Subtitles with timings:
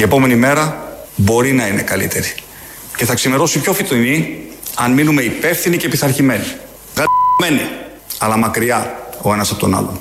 [0.00, 2.34] Η επόμενη μέρα μπορεί να είναι καλύτερη.
[2.96, 4.38] Και θα ξημερώσει πιο φυτοινή
[4.74, 6.44] αν μείνουμε υπεύθυνοι και πειθαρχημένοι.
[6.96, 7.68] Γαμμένοι,
[8.18, 10.00] αλλά μακριά ο ένας από τον άλλον.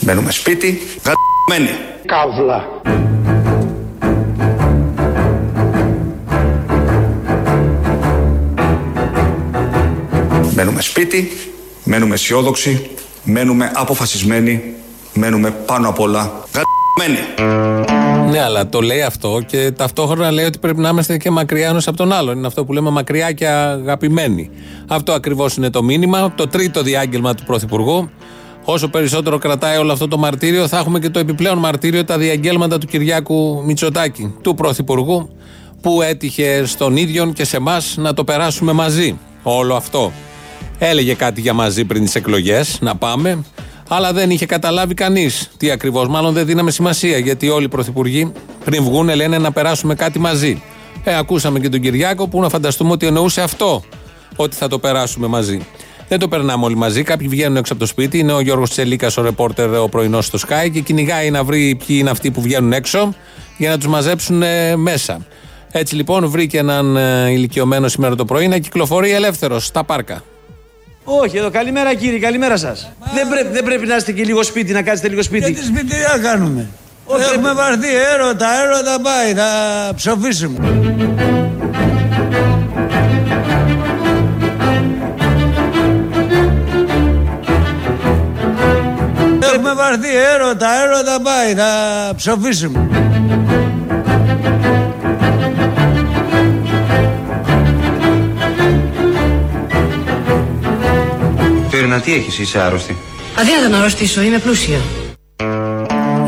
[0.00, 1.70] Μπαίνουμε σπίτι, γαμμένοι.
[2.06, 2.64] Καύλα.
[10.76, 11.32] Μένουμε σπίτι,
[11.84, 12.90] μένουμε αισιόδοξοι,
[13.24, 14.62] μένουμε αποφασισμένοι,
[15.14, 17.18] μένουμε πάνω απ' όλα γαμμένοι.
[18.30, 21.88] Ναι, αλλά το λέει αυτό και ταυτόχρονα λέει ότι πρέπει να είμαστε και μακριά ένας
[21.88, 22.36] από τον άλλον.
[22.36, 24.50] Είναι αυτό που λέμε μακριά και αγαπημένοι.
[24.88, 26.32] Αυτό ακριβώς είναι το μήνυμα.
[26.34, 28.10] Το τρίτο διάγγελμα του Πρωθυπουργού.
[28.64, 32.78] Όσο περισσότερο κρατάει όλο αυτό το μαρτύριο, θα έχουμε και το επιπλέον μαρτύριο, τα διαγγέλματα
[32.78, 35.30] του Κυριάκου Μητσοτάκη, του Πρωθυπουργού,
[35.80, 39.18] που έτυχε στον ίδιο και σε εμάς να το περάσουμε μαζί.
[39.42, 40.12] Όλο αυτό.
[40.78, 43.44] Έλεγε κάτι για μαζί πριν τις εκλογές, να πάμε,
[43.88, 46.08] αλλά δεν είχε καταλάβει κανείς τι ακριβώς.
[46.08, 48.32] Μάλλον δεν δίναμε σημασία, γιατί όλοι οι πρωθυπουργοί
[48.64, 50.62] πριν βγουν λένε να περάσουμε κάτι μαζί.
[51.04, 53.82] Ε, ακούσαμε και τον Κυριάκο που να φανταστούμε ότι εννοούσε αυτό,
[54.36, 55.66] ότι θα το περάσουμε μαζί.
[56.08, 57.02] Δεν το περνάμε όλοι μαζί.
[57.02, 58.18] Κάποιοι βγαίνουν έξω από το σπίτι.
[58.18, 61.96] Είναι ο Γιώργος Τσελίκας, ο ρεπόρτερ, ο πρωινός στο Sky και κυνηγάει να βρει ποιοι
[62.00, 63.14] είναι αυτοί που βγαίνουν έξω
[63.56, 65.26] για να τους μαζέψουν ε, μέσα.
[65.70, 70.22] Έτσι λοιπόν βρήκε έναν ε, ηλικιωμένο σήμερα το πρωί να κυκλοφορεί ελεύθερος στα πάρκα.
[71.08, 72.90] Όχι, εδώ καλημέρα κύριε, καλημέρα σας.
[73.14, 75.50] Δεν, πρέ, δεν πρέπει να είστε και λίγο σπίτι, να κάτσετε λίγο σπίτι.
[75.50, 76.66] Γιατί σπίτι τι θα κάνουμε.
[77.32, 79.48] Έχουμε βαρθεί έρωτα, έρωτα πάει, θα
[79.96, 80.58] ψοφήσουμε.
[89.40, 91.70] Έχουμε βαρθεί έρωτα, έρωτα πάει, θα
[92.16, 92.88] ψοφήσουμε.
[101.86, 102.96] Φίρνα, τι έχεις, είσαι άρρωστη.
[103.38, 104.78] Αδειάτα να αρρωστήσω, είμαι πλούσια.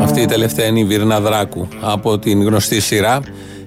[0.01, 3.21] Αυτή η τελευταία είναι η Βίρνα Δράκου από την γνωστή σειρά.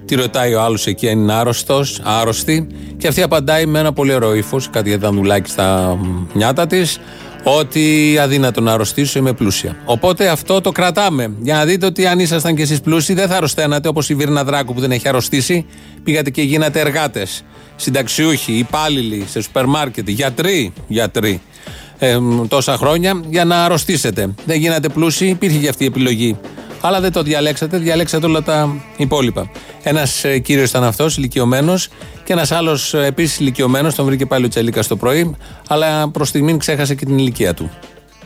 [0.05, 2.67] Τη ρωτάει ο άλλος εκεί αν είναι άρρωστος, άρρωστη.
[2.97, 5.97] Και αυτή απαντάει με ένα πολύ ωραίο ύφος, κάτι για δανδουλάκι στα
[6.33, 6.99] νιάτα της,
[7.43, 9.77] ότι αδύνατο να αρρωστήσω, είμαι πλούσια.
[9.85, 11.33] Οπότε αυτό το κρατάμε.
[11.41, 14.43] Για να δείτε ότι αν ήσασταν κι εσείς πλούσιοι, δεν θα αρρωσταίνατε όπως η Βίρνα
[14.43, 15.65] Δράκου που δεν έχει αρρωστήσει.
[16.03, 17.43] Πήγατε και γίνατε εργάτες,
[17.75, 21.41] συνταξιούχοι, υπάλληλοι σε σούπερ μάρκετ, γιατροί, γιατροί
[22.03, 24.33] ε, τόσα χρόνια για να αρρωστήσετε.
[24.45, 26.37] Δεν γίνατε πλούσιοι, υπήρχε και αυτή η επιλογή.
[26.81, 29.49] Αλλά δεν το διαλέξατε, διαλέξατε όλα τα υπόλοιπα.
[29.83, 31.89] Ένας ε, κύριος ήταν αυτός, ηλικιωμένος,
[32.23, 35.35] και ένας άλλος ε, επίσης ηλικιωμένος, τον βρήκε πάλι ο Τσελίκα το πρωί,
[35.67, 37.71] αλλά προς στιγμή ξέχασε και την ηλικία του.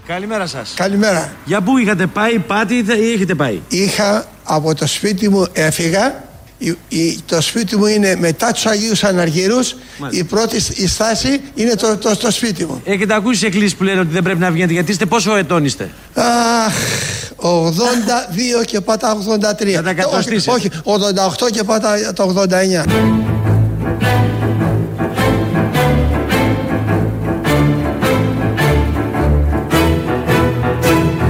[0.07, 0.73] Καλημέρα σας.
[0.75, 1.33] Καλημέρα.
[1.45, 6.26] Για πού είχατε πάει, πάτη ή έχετε πάει; Είχα από το σπίτι μου έφυγα.
[6.59, 9.75] Η- η- το σπίτι μου είναι μετά τους Αγίους Αναργύρους.
[10.09, 12.81] Η πρώτη σ- η στάση είναι το, το, το σπίτι μου.
[12.85, 15.89] Έχετε ακούσει εκκλήσεις που λένε ότι δεν πρέπει να βγαίνετε γιατί είστε πόσο ετών είστε;
[16.13, 16.73] Αχ,
[17.35, 19.73] 82 και πάτα 83.
[19.73, 20.51] Θα τα όχι, εκατοστήσετε.
[20.51, 22.85] όχι, 88 και πάτα το 89.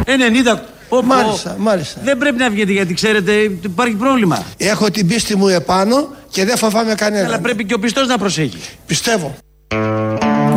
[0.05, 0.59] 90.
[0.89, 1.61] Ω, Μάλιστα, ω.
[1.61, 2.01] μάλιστα.
[2.03, 4.45] Δεν πρέπει να βγείτε γιατί ξέρετε υπάρχει πρόβλημα.
[4.57, 7.25] Έχω την πίστη μου επάνω και δεν φοβάμαι κανέναν.
[7.25, 8.57] Αλλά πρέπει και ο πιστός να προσέχει.
[8.85, 9.35] Πιστεύω.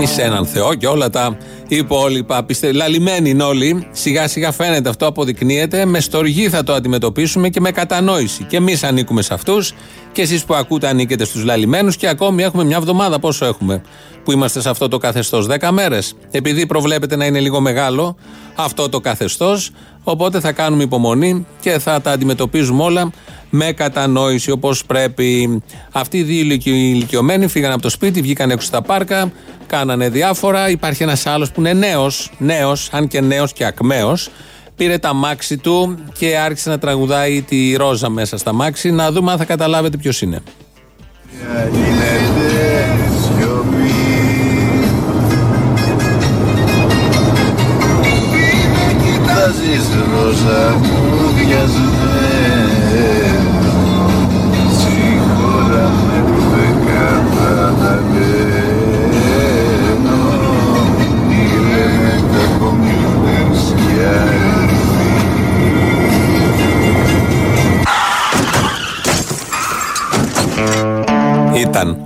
[0.01, 1.37] Είσαι έναν Θεό και όλα τα
[1.69, 2.45] υπόλοιπα.
[2.45, 2.73] Πιστε...
[2.73, 3.87] Λαλημένοι είναι όλοι.
[3.93, 5.85] Σιγά σιγά φαίνεται αυτό, αποδεικνύεται.
[5.85, 8.45] Με στοργή θα το αντιμετωπίσουμε και με κατανόηση.
[8.45, 9.75] Και εμείς ανήκουμε σε αυτούς.
[10.13, 11.97] Και εσείς που ακούτε ανήκετε στους λαλημένους.
[11.97, 13.19] Και ακόμη έχουμε μια εβδομάδα.
[13.19, 13.83] Πόσο έχουμε
[14.25, 16.15] που είμαστε σε αυτό το καθεστώς, 10 μέρες.
[16.31, 18.17] Επειδή προβλέπετε να είναι λίγο μεγάλο
[18.55, 19.71] αυτό το καθεστώς,
[20.03, 23.11] οπότε θα κάνουμε υπομονή και θα τα αντιμετωπίζουμε όλα
[23.51, 25.63] με κατανόηση όπως πρέπει.
[25.93, 29.33] Αυτοί οι δύο ηλικιο- ηλικιωμένοι φύγαν από το σπίτι, βγήκαν έξω στα πάρκα,
[29.67, 30.69] κάνανε διάφορα.
[30.71, 34.29] Υπάρχει ένας άλλος που είναι νέος, νέος, αν και νέος και ακμαίος.
[34.77, 38.91] Πήρε τα μάξι του και άρχισε να τραγουδάει τη ρόζα μέσα στα μάξι.
[38.91, 40.41] Να δούμε αν θα καταλάβετε ποιος είναι.
[49.51, 52.10] Κοιτάζεις ρόζα μου διασμένο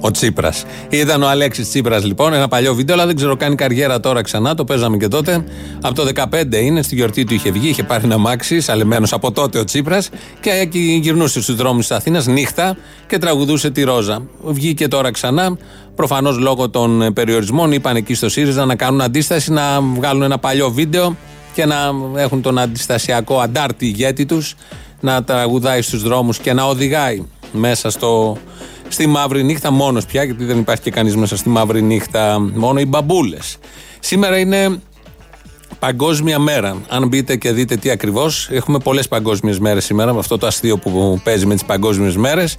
[0.04, 0.64] ο Τσίπρας.
[0.88, 4.54] Ήταν ο Αλέξης Τσίπρας λοιπόν, ένα παλιό βίντεο, αλλά δεν ξέρω κάνει καριέρα τώρα ξανά.
[4.54, 5.44] Το παίζαμε και τότε.
[5.80, 9.32] Από το 15 είναι, στη γιορτή του είχε βγει, είχε πάρει ένα μάξι, σαλεμένος από
[9.32, 10.08] τότε ο Τσίπρας
[10.40, 14.22] και εκεί γυρνούσε στους δρόμους της Αθήνας νύχτα και τραγουδούσε τη Ρόζα.
[14.44, 15.58] Βγήκε τώρα ξανά.
[15.94, 20.70] Προφανώς λόγω των περιορισμών είπαν εκεί στο ΣΥΡΙΖΑ να κάνουν αντίσταση, να βγάλουν ένα παλιό
[20.70, 21.16] βίντεο
[21.54, 21.76] και να
[22.16, 24.54] έχουν τον αντιστασιακό αντάρτη ηγέτη τους
[25.00, 27.22] να τραγουδάει στους δρόμους και να οδηγάει
[27.52, 28.36] μέσα στο,
[28.88, 32.80] στη μαύρη νύχτα μόνος πια, γιατί δεν υπάρχει και κανείς μέσα στη μαύρη νύχτα, μόνο
[32.80, 33.56] οι μπαμπούλες.
[34.00, 34.80] Σήμερα είναι
[35.78, 36.76] Παγκόσμια μέρα.
[36.88, 40.78] Αν μπείτε και δείτε τι ακριβώς, έχουμε πολλές παγκόσμιες μέρες σήμερα, με αυτό το αστείο
[40.78, 42.56] που παίζει με τις παγκόσμιες μέρες.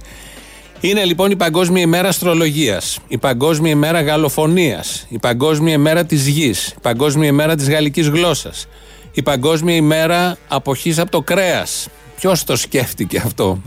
[0.80, 6.66] Είναι λοιπόν η Παγκόσμια ημέρα Αστρολογίας, η Παγκόσμια ημέρα Γαλλοφωνίας, η Παγκόσμια ημέρα της Γης,
[6.68, 8.66] η Παγκόσμια ημέρα της Γαλλικής Γλώσσας,
[9.12, 11.88] η Παγκόσμια ημέρα Αποχής από το κρέας.
[12.16, 13.58] Ποιος το σκέφτηκε αυτό,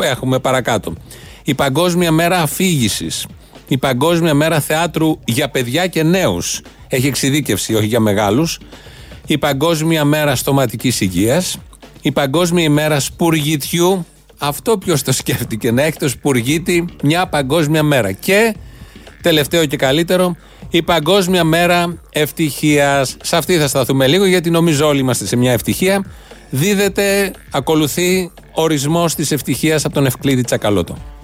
[0.00, 0.92] έχουμε παρακάτω.
[1.48, 3.26] Η Παγκόσμια μέρα Αφήγησης,
[3.68, 6.60] η Παγκόσμια μέρα Θεάτρου για παιδιά και νέους.
[6.88, 8.58] Έχει εξειδίκευση, όχι για μεγάλους.
[9.26, 11.58] Η Παγκόσμια μέρα Στοματικής Υγείας,
[12.02, 14.06] η Παγκόσμια ημέρα Σπουργητιού,
[14.38, 18.12] αυτό ποιος το σκέφτηκε, να έχει το σπουργίτη μια παγκόσμια μέρα.
[18.12, 18.54] Και
[19.22, 20.36] τελευταίο και καλύτερο,
[20.70, 23.16] η Παγκόσμια Μέρα Ευτυχίας.
[23.22, 26.04] Σε αυτή θα σταθούμε λίγο, γιατί νομίζω όλοι είμαστε σε μια ευτυχία.
[26.50, 31.15] Δίδεται, ακολουθεί ορισμός της ευτυχίας από τον Ευκλήδη Τσακαλώτο.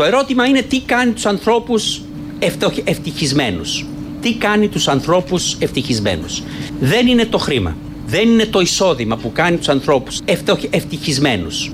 [0.00, 2.00] Το ερώτημα είναι τι κάνει τους ανθρώπους
[2.38, 2.84] ευτυχισμένου.
[2.84, 3.86] ευτυχισμένους.
[4.20, 6.42] Τι κάνει τους ανθρώπους ευτυχισμένους.
[6.80, 7.76] Δεν είναι το χρήμα.
[8.06, 11.70] Δεν είναι το εισόδημα που κάνει τους ανθρώπους ευτυχ, ευτυχισμένους.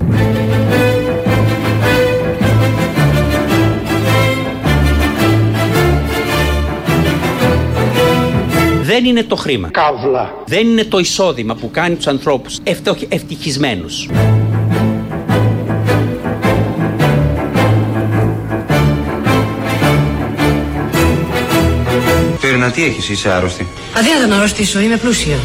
[8.81, 9.69] Δεν είναι το χρήμα.
[9.69, 10.33] Καύλα.
[10.45, 14.09] Δεν είναι το εισόδημα που κάνει τους ανθρώπους ευτυχ, ευτυχισμένους.
[22.57, 23.67] Φέρνα, τι έχεις, είσαι άρρωστη.
[23.97, 25.37] Αδύνατο να αρρωστήσω, είμαι πλούσια.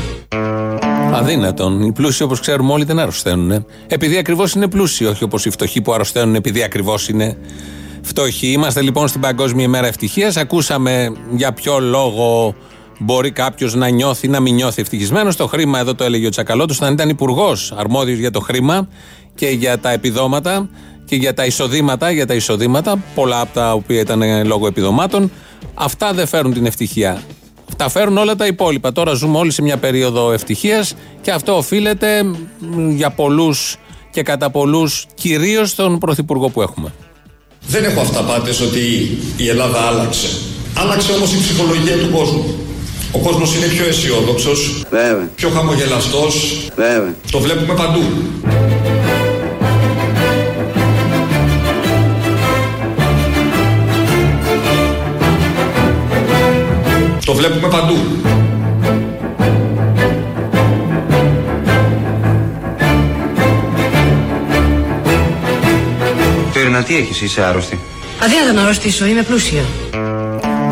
[1.13, 1.83] Αδύνατον.
[1.83, 3.67] Οι πλούσιοι, όπως ξέρουμε όλοι, δεν αρρωσταίνουν.
[3.87, 7.37] Επειδή ακριβώς είναι πλούσιοι, όχι όπως οι φτωχοί που αρρωσταίνουν επειδή ακριβώς είναι
[8.03, 8.47] φτωχοί.
[8.47, 10.37] Είμαστε λοιπόν στην Παγκόσμια ημέρα ευτυχίας.
[10.37, 12.55] Ακούσαμε για ποιο λόγο
[12.99, 15.37] μπορεί κάποιος να νιώθει ή να μην νιώθει ευτυχισμένος.
[15.37, 18.89] Το χρήμα, εδώ το έλεγε ο Τσακαλώτος, όταν ήταν υπουργός αρμόδιος για το χρήμα
[19.35, 20.69] και για τα επιδόματα
[21.13, 25.31] και για τα εισοδήματα, για τα εισοδήματα, πολλά από τα οποία ήταν λόγω επιδομάτων.
[25.75, 27.23] Αυτά δεν φέρουν την ευτυχία.
[27.77, 28.93] Τα φέρουν όλα τα υπόλοιπα.
[28.93, 32.25] Τώρα ζούμε όλοι σε μια περίοδο ευτυχίας και αυτό οφείλεται
[32.97, 33.77] για πολλούς
[34.11, 36.93] και κατά πολλούς κυρίως στον πρωθυπουργό που έχουμε.
[37.67, 38.81] Δεν έχω αυταπάτες ότι
[39.37, 40.29] η Ελλάδα άλλαξε.
[40.79, 42.55] Άλλαξε όμως η ψυχολογία του κόσμου.
[43.13, 46.67] Ο κόσμος είναι πιο αισιόδοξος, Βέβαια, πιο χαμογελαστός.
[46.77, 47.15] βέβαια.
[47.31, 48.03] Το βλέπουμε παντού.
[57.25, 57.95] Το βλέπουμε παντού.
[66.53, 67.81] Φέρνα, τι έχεις, είσαι άρρωστη.
[68.23, 69.63] Αδύνατο να αρρωστήσω, είμαι πλούσια.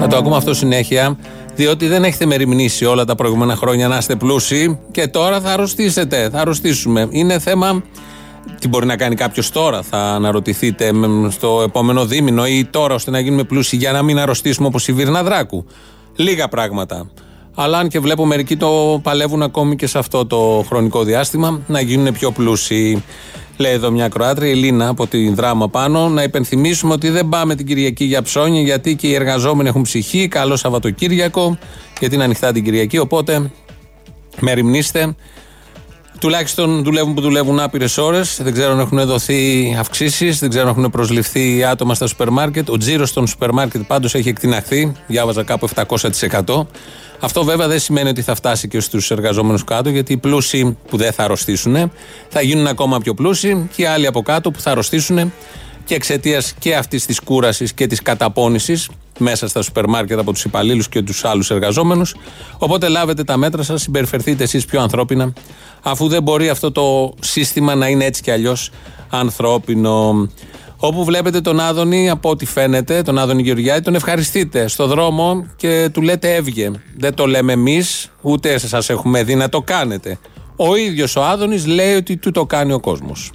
[0.00, 1.16] Θα το ακούμε αυτό συνέχεια,
[1.54, 6.28] διότι δεν έχετε μεριμνήσει όλα τα προηγούμενα χρόνια να είστε πλούσιοι και τώρα θα αρρωστήσετε.
[6.32, 7.08] Θα αρρωστήσουμε.
[7.10, 7.82] Είναι θέμα.
[8.60, 13.10] Τι μπορεί να κάνει κάποιος τώρα, θα αναρωτηθείτε μ, στο επόμενο δίμηνο ή τώρα ώστε
[13.10, 15.66] να γίνουμε πλούσιοι για να μην αρρωστήσουμε όπως η Βίρνα Δράκου.
[16.16, 17.10] Λίγα πράγματα.
[17.54, 21.80] Αλλά αν και βλέπω μερικοί το παλεύουν ακόμη και σε αυτό το χρονικό διάστημα να
[21.80, 23.02] γίνουν πιο πλούσιοι.
[23.56, 27.54] Λέει εδώ μια Κροάτρια, η Λίνα από την δράμα πάνω, να υπενθυμίσουμε ότι δεν πάμε
[27.54, 30.28] την Κυριακή για ψώνια, γιατί και οι εργαζόμενοι έχουν ψυχή.
[30.28, 31.58] Καλό Σαββατοκύριακο,
[32.00, 32.98] γιατί είναι ανοιχτά την Κυριακή.
[32.98, 33.50] Οπότε,
[34.40, 35.14] μεριμνήστε.
[36.20, 38.40] Τουλάχιστον δουλεύουν που δουλεύουν άπειρες ώρες.
[38.42, 42.70] Δεν ξέρω αν έχουν δοθεί αυξήσεις, δεν ξέρω αν έχουν προσληφθεί άτομα στα σούπερ μάρκετ.
[42.70, 44.92] Ο τζίρος των σούπερ μάρκετ πάντως έχει εκτιναχθεί.
[45.06, 46.66] Διάβαζα κάπου 700%.
[47.20, 50.96] Αυτό βέβαια δεν σημαίνει ότι θα φτάσει και στους εργαζόμενους κάτω, γιατί οι πλούσιοι που
[50.96, 51.92] δεν θα αρρωστήσουν
[52.28, 55.32] θα γίνουν ακόμα πιο πλούσιοι και οι άλλοι από κάτω που θα αρρωστήσουν
[55.90, 60.44] και εξαιτίας και αυτής της κούρασης και της καταπώνησης μέσα στα σούπερ μάρκετ από τους
[60.44, 62.14] υπαλλήλους και τους άλλους εργαζόμενους.
[62.58, 65.32] Οπότε λάβετε τα μέτρα σας, συμπεριφερθείτε εσείς πιο ανθρώπινα,
[65.82, 68.70] αφού δεν μπορεί αυτό το σύστημα να είναι έτσι κι αλλιώς
[69.10, 70.28] ανθρώπινο.
[70.76, 75.88] Όπου βλέπετε τον Άδωνη, από ό,τι φαίνεται, τον Άδωνη Γεωργιάδη, τον ευχαριστείτε στο δρόμο και
[75.92, 76.70] του λέτε έβγε.
[76.96, 80.18] Δεν το λέμε εμείς, ούτε σας έχουμε δει να το κάνετε.
[80.56, 83.30] Ο ίδιος ο Άδωνης λέει ότι του το κάνει ο κόσμος.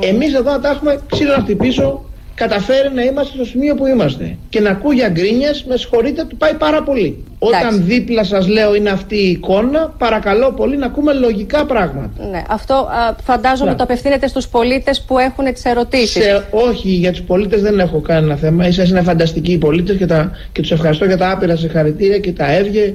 [0.00, 4.36] Εμείς εδώ θα τα έχουμε ξύλο να χτυπήσω καταφέρει να είμαστε στο σημείο που είμαστε.
[4.48, 7.24] Και να ακούει για γκρίνιες, με συγχωρείτε, του πάει πάρα πολύ.
[7.38, 12.10] Όταν δίπλα σας λέω είναι αυτή η εικόνα, παρακαλώ πολύ να ακούμε λογικά πράγματα.
[12.30, 13.76] Ναι, αυτό α, φαντάζομαι Μπράβο.
[13.76, 16.22] το απευθύνεται στους πολίτες που έχουν τις ερωτήσεις.
[16.22, 18.66] Σε, όχι, για τους πολίτες δεν έχω κανένα θέμα.
[18.68, 22.32] Ίσα είναι φανταστικοί οι πολίτες και, τα- και τους ευχαριστώ για τα άπειρα συγχαρητήρια και
[22.32, 22.94] τα έβγε.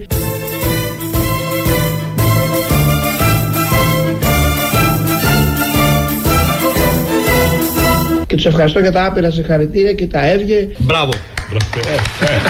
[8.31, 10.67] Και τους ευχαριστώ για τα άπειρα συγχαρητήρια και τα έβγε.
[10.77, 11.11] Μπράβο.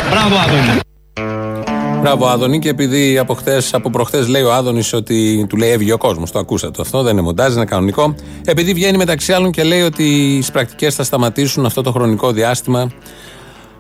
[0.10, 0.80] Μπράβο, Άδωνη.
[2.02, 2.60] Μπράβο, Άδωνη.
[2.60, 6.32] Και επειδή από, χθες, από προχθές λέει ο Άδωνης ότι του λέει έβγε ο κόσμος.
[6.32, 8.16] Το ακούσατε αυτό, δεν είναι μοντάζ, είναι κανονικό.
[8.46, 12.92] Επειδή βγαίνει μεταξύ άλλων και λέει ότι οι πρακτικές θα σταματήσουν αυτό το χρονικό διάστημα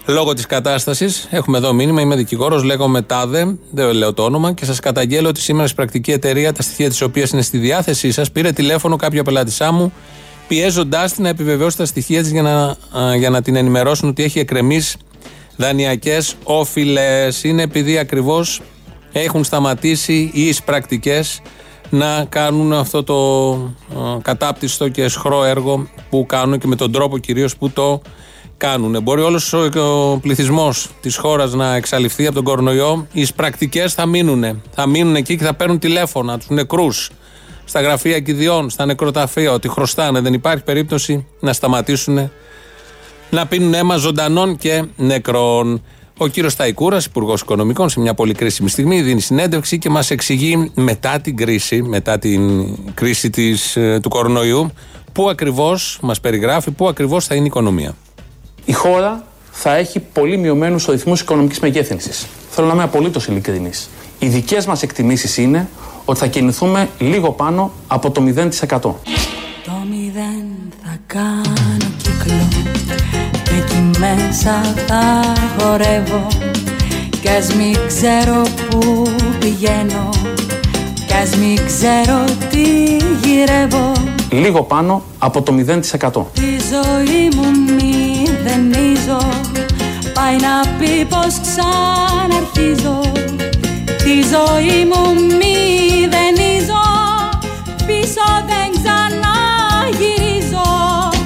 [0.05, 1.27] λόγω της κατάστασης.
[1.31, 5.41] Έχουμε εδώ μήνυμα, είμαι δικηγόρος, λέγομαι Τάδε, δεν λέω το όνομα και σας καταγγέλλω ότι
[5.41, 9.23] σήμερα η πρακτική εταιρεία, τα στοιχεία της οποίας είναι στη διάθεσή σας, πήρε τηλέφωνο κάποια
[9.23, 9.93] πελάτησά μου,
[10.51, 14.23] πιέζοντάς την να επιβεβαιώσει τα στοιχεία της για να, α, για να την ενημερώσουν ότι
[14.23, 14.97] έχει εκκρεμίσει
[15.55, 17.27] δανειακές όφιλε.
[17.43, 18.61] Είναι επειδή ακριβώς
[19.11, 21.41] έχουν σταματήσει οι εισπρακτικές
[21.89, 27.17] να κάνουν αυτό το α, κατάπτυστο και σχρό έργο που κάνουν και με τον τρόπο
[27.17, 28.01] κυρίως που το
[28.57, 29.01] κάνουν.
[29.03, 33.07] Μπορεί όλος ο, ο πληθυσμός της χώρας να εξαλειφθεί από τον κορονοϊό.
[33.11, 34.61] Οι εισπρακτικές θα μείνουν.
[34.71, 37.09] Θα μείνουν εκεί και θα παίρνουν τηλέφωνα τους νεκρούς
[37.71, 40.19] στα γραφεία κηδιών, στα νεκροταφεία, ότι χρωστάνε.
[40.19, 42.31] Δεν υπάρχει περίπτωση να σταματήσουν
[43.29, 45.83] να πίνουν αίμα ζωντανών και νεκρών.
[46.17, 50.71] Ο κύριος Ταϊκούρας, Υπουργός Οικονομικών, σε μια πολύ κρίσιμη στιγμή, δίνει συνέντευξη και μας εξηγεί
[50.75, 54.71] μετά την κρίση, μετά την κρίση της, ε, του κορονοϊού,
[55.11, 57.95] πού ακριβώς μας περιγράφει, πού ακριβώς θα είναι η οικονομία.
[58.65, 62.27] η χώρα θα έχει πολύ μειωμένους ρυθμού οικονομικής μεγέθυνσης.
[62.49, 63.89] Θέλω να είμαι απολύτως ειλικρινής.
[64.19, 65.69] Οι δικές μας εκτιμήσεις είναι
[66.11, 68.23] ότι θα κινηθούμε λίγο πάνω από το
[68.67, 68.79] 0%.
[68.79, 68.95] Το
[69.89, 70.45] μηδέν
[70.83, 72.47] θα κάνω κύκλο.
[73.43, 76.27] Και εκεί μέσα θα χορεύω.
[77.21, 79.07] Κι ας μην ξέρω που
[79.39, 80.09] πηγαίνω.
[81.07, 82.65] Κι ας μην ξέρω τι
[83.23, 83.91] γυρεύω.
[84.31, 86.25] Λίγο πάνω από το 0%.
[86.33, 89.29] Τη ζωή μου μηδενίζω.
[90.13, 93.01] Πάει να πει πως ξαναρχίζω.
[94.03, 95.50] Τη ζωή μου μηδενίζω
[98.13, 100.61] Πίσω δεν ξαναγυρίζω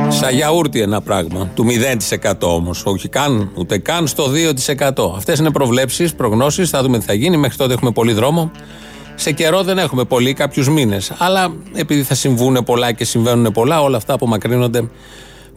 [0.08, 1.50] Σαν γιαούρτι ένα πράγμα.
[1.54, 2.84] Του 0% όμως.
[2.86, 5.12] Όχι καν, ούτε καν στο 2%.
[5.16, 6.70] Αυτές είναι προβλέψεις, προγνώσεις.
[6.70, 7.36] Θα δούμε τι θα γίνει.
[7.36, 8.50] Μέχρι τότε έχουμε πολύ δρόμο.
[9.14, 11.12] Σε καιρό δεν έχουμε πολύ, κάποιους μήνες.
[11.18, 14.88] Αλλά επειδή θα συμβούν πολλά και συμβαίνουν πολλά, όλα αυτά απομακρύνονται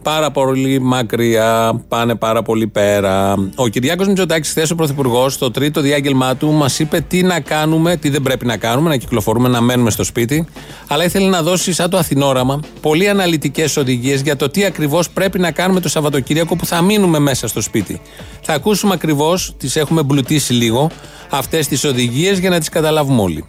[0.02, 3.34] πάρα πολύ μακριά, πάνε πάρα πολύ πέρα.
[3.54, 7.96] Ο Κυριάκος Μητσοτάκης, χθες ο Πρωθυπουργός, στο τρίτο διάγγελμά του, μας είπε τι να κάνουμε,
[7.96, 10.46] τι δεν πρέπει να κάνουμε, να κυκλοφορούμε, να μένουμε στο σπίτι.
[10.86, 15.38] Αλλά ήθελε να δώσει, σαν το Αθηνόραμα, πολύ αναλυτικές οδηγίες για το τι ακριβώς πρέπει
[15.38, 18.00] να κάνουμε το Σαββατοκύριακο που θα μείνουμε μέσα στο σπίτι.
[18.42, 20.90] Θα ακούσουμε ακριβώς, τις έχουμε μπλουτίσει λίγο,
[21.30, 23.44] αυτές τις οδηγίες για να τις καταλάβουμε όλοι.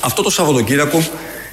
[0.00, 0.98] Αυτό το Σαββατοκύριακο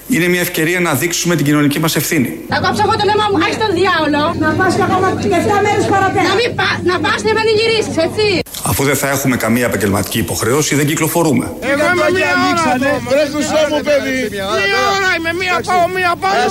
[0.07, 2.29] είναι μια ευκαιρία να δείξουμε την κοινωνική μας ευθύνη.
[2.49, 4.23] Θα κόψω εγώ το λαιμό μου, άχι τον διάολο.
[4.43, 6.27] Να πας και ακόμα και 7 μέρες παραπέρα.
[6.29, 8.25] Να, μην πα, να πας να πανηγυρίσεις, έτσι.
[8.69, 11.45] Αφού δεν θα έχουμε καμία επαγγελματική υποχρέωση, δεν κυκλοφορούμε.
[11.71, 12.31] Εγώ είμαι μία
[12.73, 13.41] ώρα Βρες του
[13.71, 14.19] μου παιδί.
[14.31, 16.43] Μία ώρα είμαι, μία πάω, μία πάνω.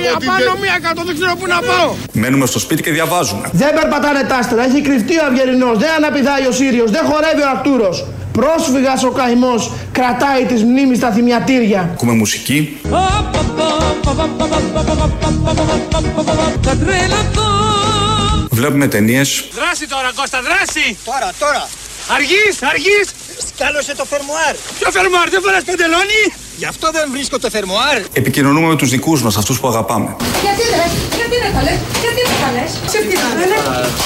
[0.00, 1.88] Μία πάνω, μία κάτω, δεν ξέρω πού να πάω.
[2.12, 3.46] Μένουμε στο σπίτι και διαβάζουμε.
[3.52, 7.48] Δεν περπατάνε τα άστρα, έχει κρυφτεί ο Αυγερινός, δεν αναπηδάει ο Σύριος, δεν χορεύει ο
[7.54, 7.96] Αρτούρος.
[8.38, 11.80] Πρόσφυγας ο καημός κρατάει τις μνήμεις στα θυμιατήρια.
[11.80, 12.80] Ακούμε μουσική,
[16.62, 17.54] Θα τρελαθώ
[18.50, 20.96] βλέπουμε ταινίες, Δράση τώρα, Κώστα, δράση.
[21.04, 21.68] Τώρα, τώρα.
[22.14, 23.06] Αργείς, αργείς.
[23.48, 24.54] Σκάλωσε το φερμουάρ.
[24.78, 26.22] Ποιο φερμάρ, δεν φοράς παντελόνι.
[26.56, 27.96] Γι' αυτό δεν βρίσκω το φερμουάρ.
[28.12, 30.16] επικοινωνούμε με τους δικούς μας, αυτούς που αγαπάμε.
[30.44, 30.86] Γιατί ρε,
[31.18, 33.58] γιατί ρε τα λες, γιατί ρε τα λες, ψευτικά ρε,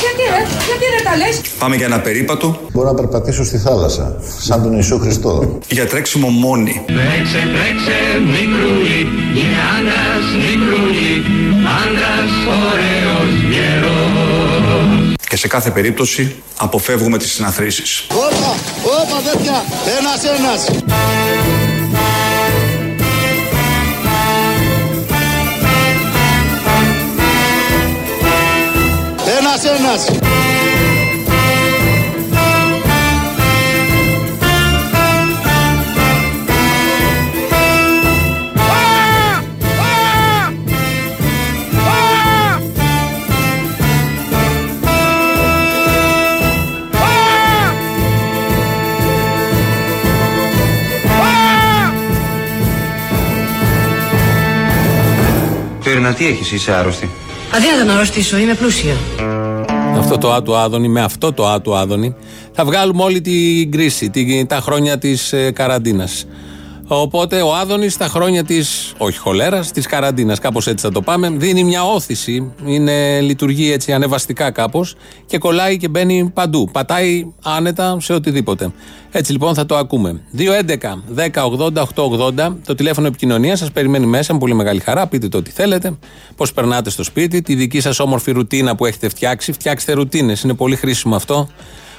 [0.05, 1.41] γιατί ρε, γιατί ρε τα λες.
[1.59, 5.59] Πάμε για ένα περίπατο, Μπορώ να περπατήσω στη θάλασσα, σαν τον Ιησού Χριστό.
[5.69, 6.83] για τρέξιμο μόνοι.
[6.87, 7.97] Τρέξε, τρέξε,
[8.35, 9.01] μικρούλι,
[9.39, 11.13] είναι άντρας, μικρούλι,
[11.83, 12.31] άντρας
[12.71, 15.17] ωραίος γερός.
[15.29, 18.07] Και σε κάθε περίπτωση αποφεύγουμε τις συναθρήσεις.
[18.11, 18.57] Όπα,
[18.89, 19.65] όπα παιδιά,
[19.99, 20.65] ένας ένας.
[29.39, 30.07] Ένας ένας.
[56.01, 57.11] Κατερίνα, τι έχεις, είσαι άρρωστη;
[57.55, 58.97] Αδύνατο να αρρωστήσω, είμαι πλούσια.
[59.99, 62.15] Αυτό το άτου άδωνη, με αυτό το άτου άδωνη,
[62.53, 66.27] θα βγάλουμε όλη την κρίση, την- τα χρόνια της ε, καραντίνας.
[66.91, 71.31] Οπότε ο Άδωνης στα χρόνια της, όχι χολέρας, της καραντίνας, κάπως έτσι θα το πάμε,
[71.31, 72.53] δίνει μια όθηση.
[72.65, 74.95] Είναι, λειτουργεί έτσι ανεβαστικά κάπως
[75.27, 76.69] και κολλάει και μπαίνει παντού.
[76.73, 78.73] Πατάει άνετα σε οτιδήποτε.
[79.11, 80.21] Έτσι λοιπόν θα το ακούμε.
[80.37, 85.07] 2.11.10.80.880 το τηλέφωνο επικοινωνίας σας περιμένει μέσα με πολύ μεγάλη χαρά.
[85.07, 85.99] Πείτε το ό,τι θέλετε,
[86.37, 89.53] πώς περνάτε στο σπίτι, τη δική σας όμορφη ρουτίνα που έχετε φτιάξει.
[89.53, 90.43] Φτιάξτε ρουτίνες.
[90.43, 91.49] Είναι πολύ χρήσιμο αυτό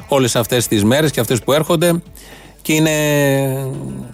[0.10, 2.02] όλες αυτές τις μέρες και αυτές που έρχονται
[2.62, 2.92] και είναι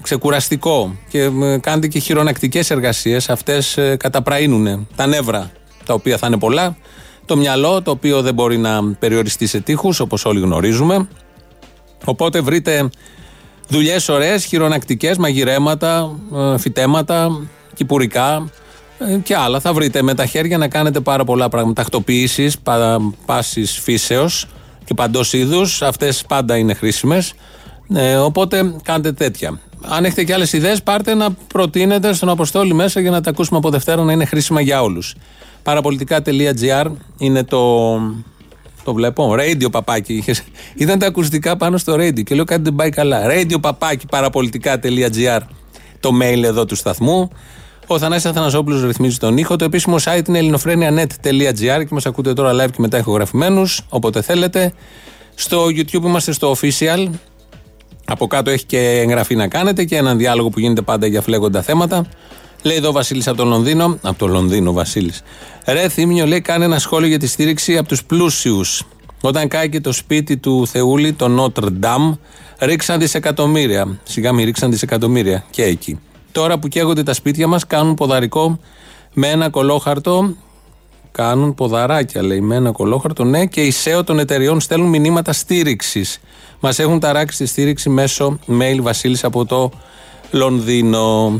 [0.01, 3.29] ξεκουραστικό και ε, κάνετε και χειρονακτικές εργασίες.
[3.29, 5.51] Αυτές ε, καταπραίνουν τα νεύρα
[5.85, 6.77] τα οποία θα είναι πολλά.
[7.25, 11.07] Το μυαλό το οποίο δεν μπορεί να περιοριστεί σε τείχους όπως όλοι γνωρίζουμε.
[12.05, 12.89] Οπότε βρείτε
[13.67, 18.49] δουλειές ωραίες, χειρονακτικές, μαγειρέματα ε, φυτέματα, κυπουρικά
[18.99, 19.59] ε, και άλλα.
[19.59, 21.81] Θα βρείτε με τα χέρια να κάνετε πάρα πολλά πράγματα.
[21.81, 24.47] Τακτοποιήσεις, πα, πάσης φύσεως
[24.85, 25.81] και παντός είδους.
[25.81, 27.33] Αυτές πάντα είναι χρήσιμες
[27.93, 29.59] ε, οπότε κάντε τέτοια.
[29.81, 33.57] Αν έχετε και άλλες ιδέες, πάρτε να προτείνετε στον Αποστόλη μέσα για να τα ακούσουμε
[33.57, 35.15] από Δευτέρα να είναι χρήσιμα για όλους.
[35.63, 36.85] Παραπολιτικά.gr
[37.17, 37.93] είναι το.
[38.83, 39.35] Το βλέπω.
[39.39, 40.13] Radio παπάκι.
[40.13, 40.43] Είχες-
[40.75, 43.21] Ήταν τα ακουστικά πάνω στο radio και λέω κάτι δεν πάει καλά.
[43.29, 45.39] Radio παπάκι παραπολιτικά.gr
[45.99, 47.29] το mail εδώ του σταθμού.
[47.87, 49.55] Ο Θανάσης Αθανασόπουλος ρυθμίζει τον ήχο.
[49.55, 54.73] Το επίσημο site είναι ελληνοφρένια.net.gr και μας ακούτε τώρα live και μετά ηχογραφημένους, όποτε θέλετε.
[55.35, 57.07] Στο YouTube είμαστε στο official.
[58.05, 61.61] Από κάτω έχει και εγγραφή να κάνετε και έναν διάλογο που γίνεται πάντα για φλέγοντα
[61.61, 62.05] θέματα.
[62.63, 63.97] Λέει εδώ ο Βασίλης από το Λονδίνο.
[64.01, 65.23] Από το Λονδίνο, Βασίλης.
[65.65, 68.83] Ρε Θήμιο, λέει, κάνει ένα σχόλιο για τη στήριξη από τους πλούσιους.
[69.21, 72.17] Όταν κάει το σπίτι του Θεούλη, το Notre Dame,
[72.59, 73.99] ρίξαν δισεκατομμύρια.
[74.03, 75.99] Σιγά μην ρίξαν δισεκατομμύρια και εκεί.
[76.31, 78.59] Τώρα που καίγονται τα σπίτια μας, κάνουν ποδαρικό
[79.13, 80.35] με ένα κολόχαρτο
[81.15, 83.23] Κάνουν ποδαράκια, λέει, με ένα κολόχαρτο.
[83.23, 86.19] Ναι, και οι SEO των εταιριών στέλνουν μηνύματα στήριξης.
[86.59, 89.71] Μας έχουν ταράξει τη στήριξη μέσω mail Βασίλης από το
[90.31, 91.39] Λονδίνο.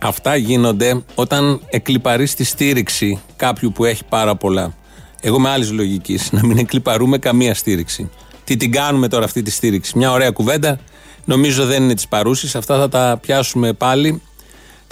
[0.00, 4.74] Αυτά γίνονται όταν εκλυπαρεί τη στήριξη κάποιου που έχει πάρα πολλά.
[5.20, 6.32] Εγώ είμαι άλλης λογικής.
[6.32, 8.10] Να μην εκλυπαρούμε καμία στήριξη.
[8.44, 10.78] Τι την κάνουμε τώρα αυτή τη στήριξη; Μια ωραία κουβέντα.
[11.24, 12.54] Νομίζω δεν είναι της παρούσης.
[12.54, 14.22] Αυτά θα τα πιάσουμε πάλι.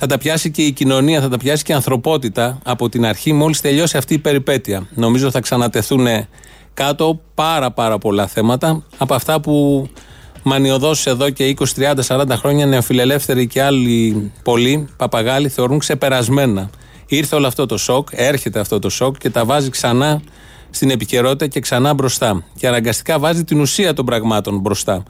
[0.00, 3.32] Θα τα πιάσει και η κοινωνία, θα τα πιάσει και η ανθρωπότητα από την αρχή,
[3.32, 4.86] μόλις τελειώσει αυτή η περιπέτεια.
[4.94, 6.06] Νομίζω θα ξανατεθούν
[6.74, 9.88] κάτω πάρα πάρα πολλά θέματα από αυτά που
[10.42, 11.64] μανιωδώς εδώ και 20,
[12.06, 16.70] 30, 40 χρόνια νεοφιλελεύθεροι και άλλοι πολλοί παπαγάλοι θεωρούν ξεπερασμένα.
[17.06, 20.22] Ήρθε όλο αυτό το σοκ, έρχεται αυτό το σοκ και τα βάζει ξανά
[20.70, 22.44] στην επικαιρότητα και ξανά μπροστά.
[22.58, 25.02] Και αναγκαστικά βάζει την ουσία των πραγμάτων μπροστά.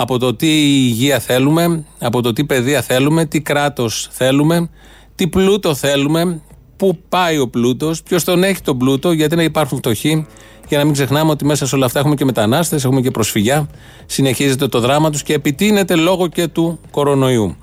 [0.00, 0.46] Από το τι
[0.86, 4.70] υγεία θέλουμε, από το τι παιδεία θέλουμε, τι κράτος θέλουμε,
[5.14, 6.40] τι πλούτο θέλουμε,
[6.76, 10.26] πού πάει ο πλούτος, ποιος τον έχει τον πλούτο, γιατί να υπάρχουν φτωχοί,
[10.68, 13.68] για να μην ξεχνάμε ότι μέσα σε όλα αυτά έχουμε και μετανάστες, έχουμε και προσφυγιά,
[14.06, 17.56] συνεχίζεται το δράμα τους και επιτείνεται λόγω και του κορονοϊού.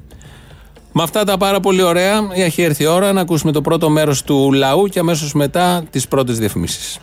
[0.92, 4.24] Με αυτά τα πάρα πολύ ωραία, έχει έρθει η ώρα να ακούσουμε το πρώτο μέρος
[4.24, 7.00] του λαού και αμέσως μετά τις πρώτες διαφημίσεις.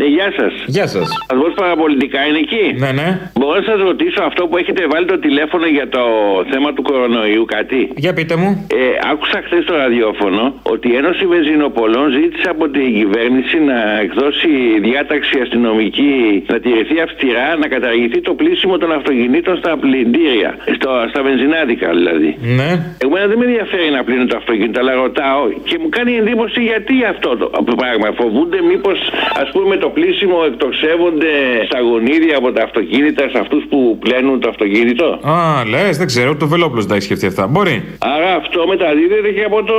[0.00, 0.52] Ναι, γεια σας.
[0.66, 1.06] Γεια σας.
[1.32, 3.08] Ασμό παραπολιτικά είναι εκεί; Ναι, ναι.
[3.38, 6.02] Μπορώ να σας ρωτήσω αυτό που έχετε βάλει το τηλέφωνο για το
[6.50, 8.66] θέμα του κορονοϊού, κάτι; Για πείτε μου.
[8.80, 14.48] Ε, άκουσα χθες στο ραδιόφωνο ότι η Ένωση Βενζινοπολών ζήτησε από την κυβέρνηση να εκδώσει
[14.88, 20.50] διάταξη αστυνομική να τηρηθεί αυστηρά, να καταργηθεί το πλήσιμο των αυτοκινήτων στα πλυντήρια.
[20.76, 22.36] Στο, στα βενζινάδικα δηλαδή.
[22.58, 22.70] Ναι.
[23.04, 26.94] Εμένα δεν με ενδιαφέρει να πλύνω το αυτοκίνητο, αλλά ρωτάω και μου κάνει εντύπωση γιατί
[27.04, 27.30] αυτό
[27.68, 28.08] το πράγμα.
[28.20, 28.98] Φοβούνται μήπως,
[29.42, 31.32] ας πούμε, το πλήσιμο εκτοξεύονται
[31.68, 36.36] στα γονίδια από τα αυτοκίνητα σε αυτούς που πλένουν το αυτοκίνητο; Α, λες, δεν ξέρω,
[36.36, 37.46] το Βελόπουλος δεν τα έχει σκεφτεί αυτά.
[37.46, 37.84] Μπορεί.
[37.98, 39.74] Άρα αυτό μεταδίδεται και από, το,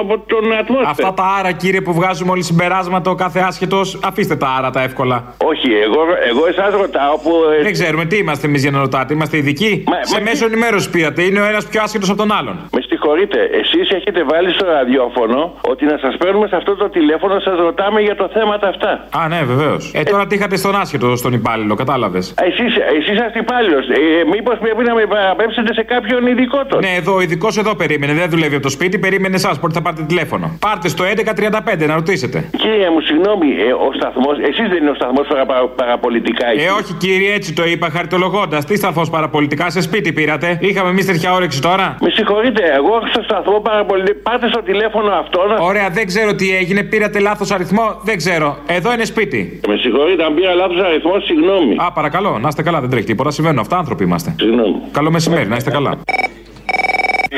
[0.00, 0.90] από τον ατμόσφαιρα.
[0.90, 4.82] Αυτά τα άρα, κύριε, που βγάζουμε όλοι συμπεράσματα, ο κάθε άσχετος, αφήστε τα άρα τα
[4.82, 5.34] εύκολα.
[5.44, 7.30] Όχι, εγώ, εγώ εσάς ρωτάω που.
[7.62, 9.14] Δεν ξέρουμε τι είμαστε εμείς για να ρωτάτε.
[9.14, 9.84] Είμαστε ειδικοί.
[9.86, 11.22] Μα- Σε μα μέσο ενημέρωση πήρατε.
[11.22, 12.56] Είναι ο ένας πιο άσχετος από τον άλλον.
[12.72, 15.38] Με συγχωρείτε, εσείς έχετε βάλει στο ραδιόφωνο
[15.72, 18.90] ότι να σας παίρνουμε σε αυτό το τηλέφωνο, σας ρωτάμε για το θέματα αυτά.
[19.20, 19.92] Α, ναι, βεβαίως.
[19.94, 23.84] Ε, τώρα τι είχατε στον άσχετο, στον υπάλληλο, κατάλαβες; Εσείς, εσείς είσαστε υπάλληλος.
[23.88, 23.98] Ε,
[24.32, 26.86] Μήπως πρέπει να με παραπέμψετε σε κάποιον ειδικό τότε.
[26.86, 28.12] Ναι, εδώ ο ειδικός εδώ περίμενε.
[28.12, 29.58] Δεν δουλεύει από το σπίτι, περίμενε εσάς.
[29.60, 30.46] Πότε θα πάρετε τηλέφωνο.
[30.60, 32.38] Πάρτε στο 1135 να ρωτήσετε.
[32.56, 36.64] Κύριε μου, συγγνώμη, ε, ο σταθμός, εσείς δεν είναι ο σταθμός παρα, παραπολιτικά εκεί.
[36.64, 38.58] Ε, όχι κύριε, έτσι το είπα χαριτολογώντα.
[38.64, 43.22] Τι σταθμός παραπολιτικά, σε σπίτι πήρατε; Είχαμε εμείς τέτοια όρεξη τώρα; Με συγχωρείτε, εγώ στο
[43.22, 44.18] σταθμό παραπολιτικά.
[44.30, 45.56] Πάτε στο τηλέφωνο αυτό να.
[45.70, 46.82] Ωραία, δεν ξέρω τι έγινε.
[46.82, 48.56] Πήρατε λάθος αριθμό; Δεν ξέρω.
[48.66, 49.60] Εδώ είναι σπίτι.
[49.68, 51.76] Με συγχωρείτε, αν πήρα λάθος αριθμό, συγγνώμη.
[51.84, 53.30] Α, παρακαλώ, να είστε καλά, δεν τρέχει τίποτα.
[53.30, 54.34] Συμβαίνουν αυτά, άνθρωποι είμαστε.
[54.38, 54.76] Συγγνώμη.
[54.92, 55.92] Καλό μεσημέρι, να είστε καλά.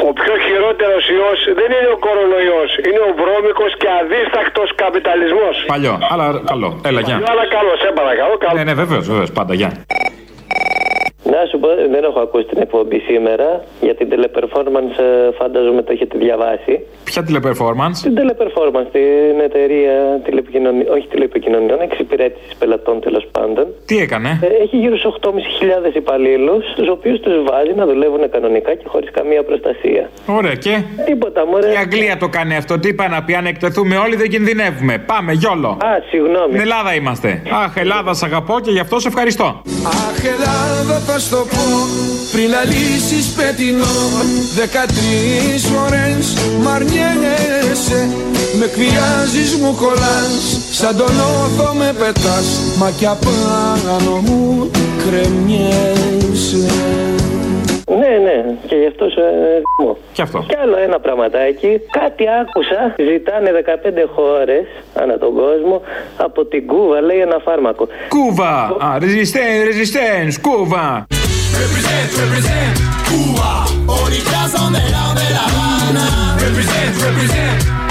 [0.08, 2.70] Ο πιο χειρότερος ιός δεν είναι ο κορονοϊός.
[2.88, 5.54] Είναι ο βρώμικος και αδίστακτος καπιταλισμός.
[5.66, 6.80] Παλιό, αλλά καλό.
[6.88, 7.16] Έλα, γεια.
[7.32, 8.34] Αλλά καλό, σε παρακαλώ.
[8.38, 8.54] Καλό.
[8.56, 9.70] Ναι, ναι, βεβαίως, βεβαίως, πάντα, γεια.
[11.34, 13.48] Να σου πω, δεν έχω ακούσει την εκπομπή σήμερα
[13.80, 14.94] για την teleperformance.
[14.98, 16.74] ε, Φαντάζομαι το έχετε διαβάσει.
[17.04, 23.66] Ποια τηλεπερφόρμανς; Την teleperformance, την εταιρεία τηλεπικοινωνιών, όχι τηλεπικοινωνιών, εξυπηρέτησης πελατών τέλος πάντων.
[23.86, 28.74] Τι έκανε; Ε, Έχει γύρω στου 8.500 υπαλλήλους, τους οποίους τους βάζει να δουλεύουν κανονικά
[28.74, 30.10] και χωρίς καμία προστασία.
[30.26, 31.72] Ωραία, και; Τίποτα, μωρέ.
[31.72, 32.78] Η Αγγλία το κάνει αυτό.
[32.78, 34.98] Τι είπα να πει, αν εκτεθούμε όλοι δεν κινδυνεύουμε.
[34.98, 35.68] Πάμε, γιόλο.
[35.68, 36.48] Α, συγγνώμη.
[36.48, 37.42] Στην Ελλάδα είμαστε.
[37.64, 39.62] Αχ, Ελλάδα, σ' αγαπώ και γι' αυτό σε ευχαριστώ.
[39.86, 41.88] Αχ Ελλάδα θα στο πω
[42.32, 43.84] πριν λαλήσεις πετεινό
[44.54, 48.08] Δεκατρεις φορές μ' αρνιέσαι.
[48.58, 52.60] Με κρυάζεις μου κολλάς Σαν τον όθο με πετάς.
[52.78, 56.66] Μα κι απάνω μου κρεμιέσαι
[57.88, 59.22] Ναι, ναι, και γι' αυτό σε
[59.78, 59.96] μου.
[60.12, 60.44] Και αυτό.
[60.48, 61.80] Κι άλλο ένα πραγματάκι.
[61.90, 62.94] Κάτι άκουσα.
[63.10, 65.82] Ζητάνε 15 χώρες ανά τον κόσμο
[66.16, 67.88] από την Κούβα, λέει ένα φάρμακο.
[68.08, 68.54] Κούβα!
[68.86, 71.06] Α, resistance, resistance, Κούβα!
[71.58, 72.74] Represent, represent
[73.08, 73.52] Cuba
[74.02, 76.06] Orillazón de la de La Habana
[76.44, 77.87] Represent, represent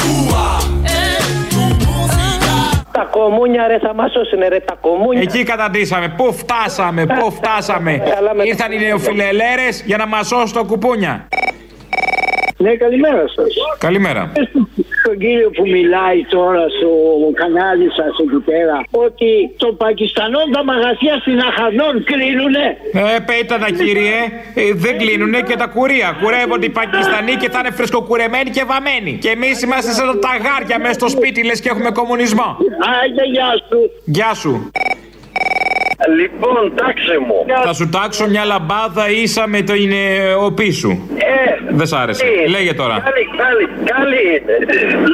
[2.97, 5.21] Τα κομμούνια ρε θα μας σώσουν ρε τα κομμούνια.
[5.21, 6.13] Εκεί καταντήσαμε.
[6.17, 8.03] Πού φτάσαμε, πού φτάσαμε.
[8.43, 11.27] Ήρθαν οι νεοφιλελέρες για να μας σώσουν το κουπούνια.
[12.57, 13.51] Ναι, καλημέρα σας.
[13.77, 14.31] Καλημέρα.
[15.01, 16.89] Στον κύριο που μιλάει τώρα στο
[17.33, 22.65] κανάλι σας εκεί πέρα, ότι το Πακιστανό τα μαγαζιά στην Αχανών κλείνουνε.
[22.93, 24.19] Ε, πέτα κύριε,
[24.55, 26.17] ε, δεν κλείνουνε και τα κουρία.
[26.21, 29.17] Κουρεύονται οι Πακιστανοί και θα είναι φρεσκοκουρεμένοι και βαμμένοι.
[29.21, 32.57] Και εμείς είμαστε σαν τα γάρια μέσα στο σπίτι, λες και έχουμε κομμουνισμό.
[33.01, 33.79] Άιντε, γεια σου.
[34.05, 34.71] Γεια σου.
[36.19, 37.37] Λοιπόν, τάξε μου.
[37.67, 40.01] Θα σου τάξω μια λαμπάδα ίσα με το είναι
[40.45, 40.91] ο πίσου.
[41.35, 42.23] Ε, Δεν σ' άρεσε.
[42.25, 42.95] τι, Λέγε τώρα.
[43.07, 44.55] Καλή, καλή, καλή είναι.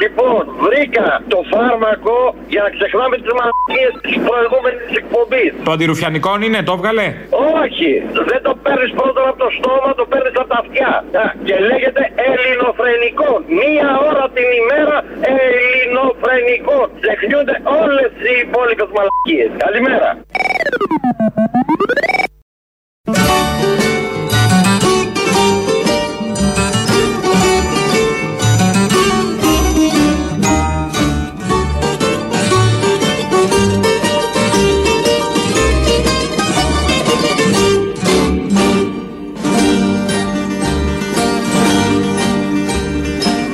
[0.02, 2.16] Λοιπόν, βρήκα το φάρμακο
[2.52, 5.50] για να ξεχνάμε τις μαλακίες της προηγούμενης εκπομπής.
[5.66, 7.06] Το αντιρουφιανικό είναι, το έβγαλε;
[7.62, 7.90] Όχι,
[8.30, 10.92] δεν το παίρνεις πρώτα από το στόμα, το παίρνεις από τα αυτιά.
[11.22, 13.30] Α, Και λέγεται ελληνοφρενικό.
[13.60, 14.96] Μία ώρα την ημέρα
[15.32, 16.78] ελληνοφρενικό.
[17.02, 19.50] Ξεχνιούνται όλες οι υπόλοιπες μαλακίες.
[19.64, 20.08] Καλημέρα.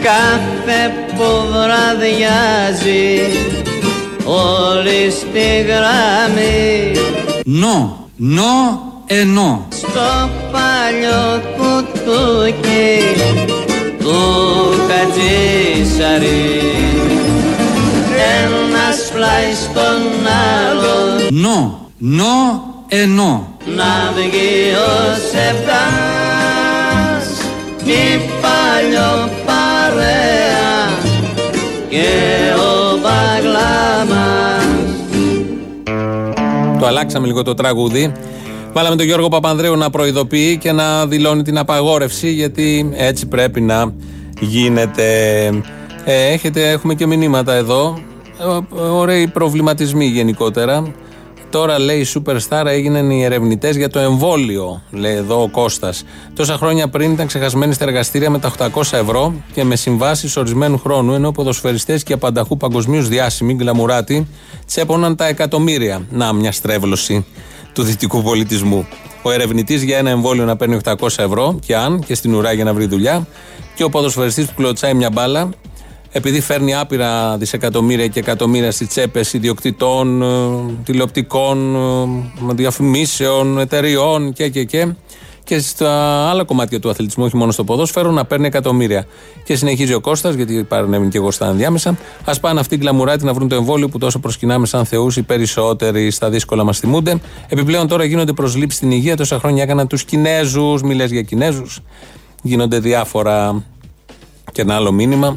[0.02, 3.20] Κάθε που βραδιάζει
[4.24, 6.79] όλη στη γραμμή
[7.52, 9.66] No, no e no.
[9.70, 13.00] στο παλιό κουτούκι
[13.98, 14.20] του
[14.88, 16.50] Κατζήσαρη
[18.44, 20.00] ένας πλάι στον
[20.68, 21.12] άλλον
[21.44, 21.58] No,
[22.18, 22.36] no
[22.88, 23.32] e no.
[23.76, 27.26] να βγει ο Σεπτάς
[27.84, 29.12] η παλιό
[29.46, 30.98] παρέα
[31.88, 32.10] και
[32.56, 34.39] ο Παγλάμας
[36.80, 38.12] Το αλλάξαμε λίγο το τραγούδι.
[38.72, 43.94] Βάλαμε τον Γιώργο Παπανδρέου να προειδοποιεί και να δηλώνει την απαγόρευση γιατί έτσι πρέπει να
[44.40, 45.46] γίνεται.
[46.04, 47.98] Ε, έχετε, έχουμε και μηνύματα εδώ.
[48.40, 50.92] Ε, ωραίοι προβληματισμοί γενικότερα.
[51.50, 56.04] Τώρα λέει η Superstar έγιναν οι ερευνητές για το εμβόλιο, λέει εδώ ο Κώστας.
[56.34, 60.78] Τόσα χρόνια πριν ήταν ξεχασμένοι στα εργαστήρια με τα 800 ευρώ και με συμβάσεις ορισμένου
[60.78, 64.26] χρόνου, ενώ ποδοσφαιριστές και απανταχού παγκοσμίως διάσημοι, γκλαμουράτοι,
[64.66, 66.06] τσέπωναν τα εκατομμύρια.
[66.10, 67.26] Να, μια στρέβλωση
[67.72, 68.86] του δυτικού πολιτισμού.
[69.22, 72.64] Ο ερευνητής για ένα εμβόλιο να παίρνει 800 ευρώ, και αν, και στην ουρά για
[72.64, 73.26] να βρει δουλειά,
[73.74, 75.50] και ο ποδοσφαιριστής που κλωτσάει μια μπάλα,
[76.12, 80.26] επειδή φέρνει άπειρα δισεκατομμύρια και εκατομμύρια στις τσέπες ιδιοκτητών, ε,
[80.84, 81.74] τηλεοπτικών,
[82.50, 84.88] ε, διαφημίσεων, εταιριών και, και, και,
[85.44, 85.90] και στα
[86.28, 89.06] άλλα κομμάτια του αθλητισμού, όχι μόνο στο ποδόσφαιρο, να παίρνει εκατομμύρια.
[89.44, 91.96] Και συνεχίζει ο Κώστας, γιατί παρενέβη και εγώ στα ενδιάμεσα.
[92.24, 95.22] Α πάνε αυτοί οι γκλαμουράτι να βρουν το εμβόλιο που τόσο προσκυνάμε σαν θεούς οι
[95.22, 97.20] περισσότεροι στα δύσκολα μας θυμούνται.
[97.48, 99.16] Επιπλέον τώρα γίνονται προσλήψεις στην υγεία.
[99.16, 101.80] Τόσα χρόνια έκαναν τους Κινέζους, μιλές για Κινέζους.
[102.42, 103.64] Γίνονται διάφορα.
[104.52, 105.36] Και ένα άλλο μήνυμα.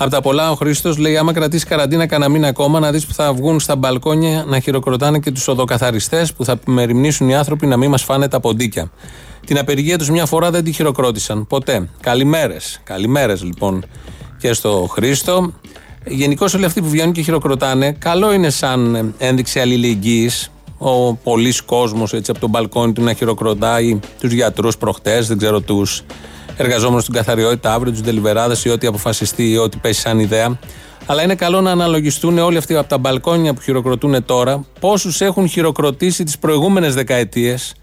[0.00, 3.12] Από τα πολλά, ο Χρήστος λέει: Άμα κρατήσεις καραντίνα κανένα μήνα ακόμα, να δεις που
[3.12, 7.76] θα βγουν στα μπαλκόνια να χειροκροτάνε και τους οδοκαθαριστές που θα μεριμνήσουν οι άνθρωποι να
[7.76, 8.90] μην μας φάνε τα ποντίκια.
[9.46, 11.46] Την απεργία τους μια φορά δεν τη χειροκρότησαν.
[11.46, 11.88] Ποτέ.
[12.00, 12.80] Καλημέρες.
[12.84, 13.84] Καλημέρες λοιπόν
[14.38, 15.52] και στο Χρήστο.
[16.06, 20.50] Γενικώ όλοι αυτοί που βγαίνουν και χειροκροτάνε, καλό είναι σαν ένδειξη αλληλεγγύης.
[20.78, 26.02] Ο πολλή κόσμος από τον μπαλκόνι του να χειροκροτάει τους γιατρούς προχτές, δεν ξέρω τους
[26.58, 30.58] εργαζόμενος στην καθαριότητα αύριο, τους ντελιβεράδε ή ό,τι αποφασιστεί ή ό,τι πέσει σαν ιδέα.
[31.06, 35.48] Αλλά είναι καλό να αναλογιστούν όλοι αυτοί από τα μπαλκόνια που χειροκροτούν τώρα πόσους έχουν
[35.48, 37.74] χειροκροτήσει τις προηγούμενες δεκαετίες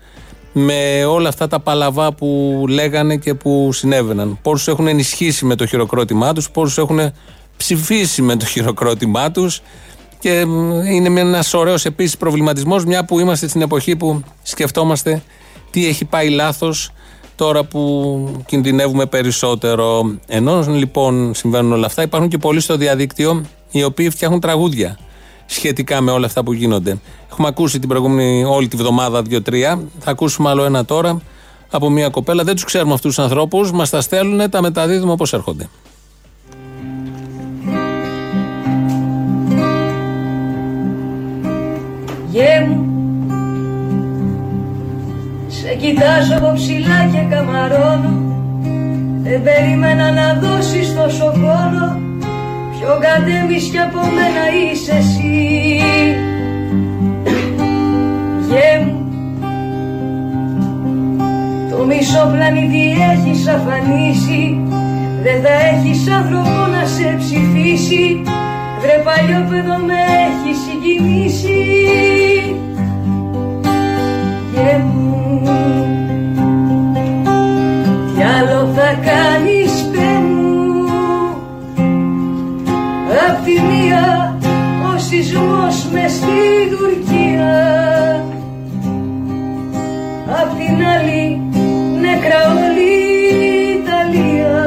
[0.53, 4.39] με όλα αυτά τα παλαβά που λέγανε και που συνέβαιναν.
[4.41, 7.11] Πόσους έχουν ενισχύσει με το χειροκρότημά τους, πόσους έχουν
[7.57, 9.61] ψηφίσει με το χειροκρότημά τους.
[10.19, 15.21] Και μ, είναι ένας ωραίος επίσης προβληματισμός, μια που είμαστε στην εποχή που σκεφτόμαστε
[15.71, 16.91] τι έχει πάει λάθος
[17.35, 20.15] τώρα που κινδυνεύουμε περισσότερο.
[20.27, 24.97] Ενώ λοιπόν συμβαίνουν όλα αυτά, υπάρχουν και πολλοί στο διαδίκτυο οι οποίοι φτιάχνουν τραγούδια
[25.45, 26.97] σχετικά με όλα αυτά που γίνονται.
[27.31, 29.81] Έχουμε ακούσει την προηγούμενη όλη τη βδομάδα δύο-τρία.
[29.99, 31.21] Θα ακούσουμε άλλο ένα τώρα
[31.69, 32.43] από μια κοπέλα.
[32.43, 33.71] Δεν τους ξέρουμε αυτούς τους ανθρώπους.
[33.71, 35.69] Μας τα στέλνουν, τα μεταδίδουμε όπως έρχονται.
[42.31, 42.94] Γε μου
[45.67, 48.13] Σε κοιτάζω από ψηλά και καμαρώνω.
[49.23, 51.99] Δεν περίμενα να δώσεις τόσο πόνο
[52.71, 55.81] Πιο κατέβεις κι από μένα είσαι εσύ.
[58.47, 58.97] Γε μου
[61.69, 64.61] Το μισό πλανήτη έχεις αφανίσει.
[65.23, 68.21] Δεν θα έχεις άνθρωπο να σε ψηφίσει.
[68.81, 71.55] Βρε παλιό παιδό με έχεις συγκινήσει
[74.65, 75.41] Γε μου
[78.15, 80.85] Τι άλλο θα κάνεις πέ μου.
[83.27, 84.37] Απ' τη μία
[84.93, 87.55] ο σεισμός μες στη Τουρκία
[90.41, 91.41] Απ' την άλλη
[92.01, 92.91] νεκρά όλη
[93.31, 94.59] η Ιταλία.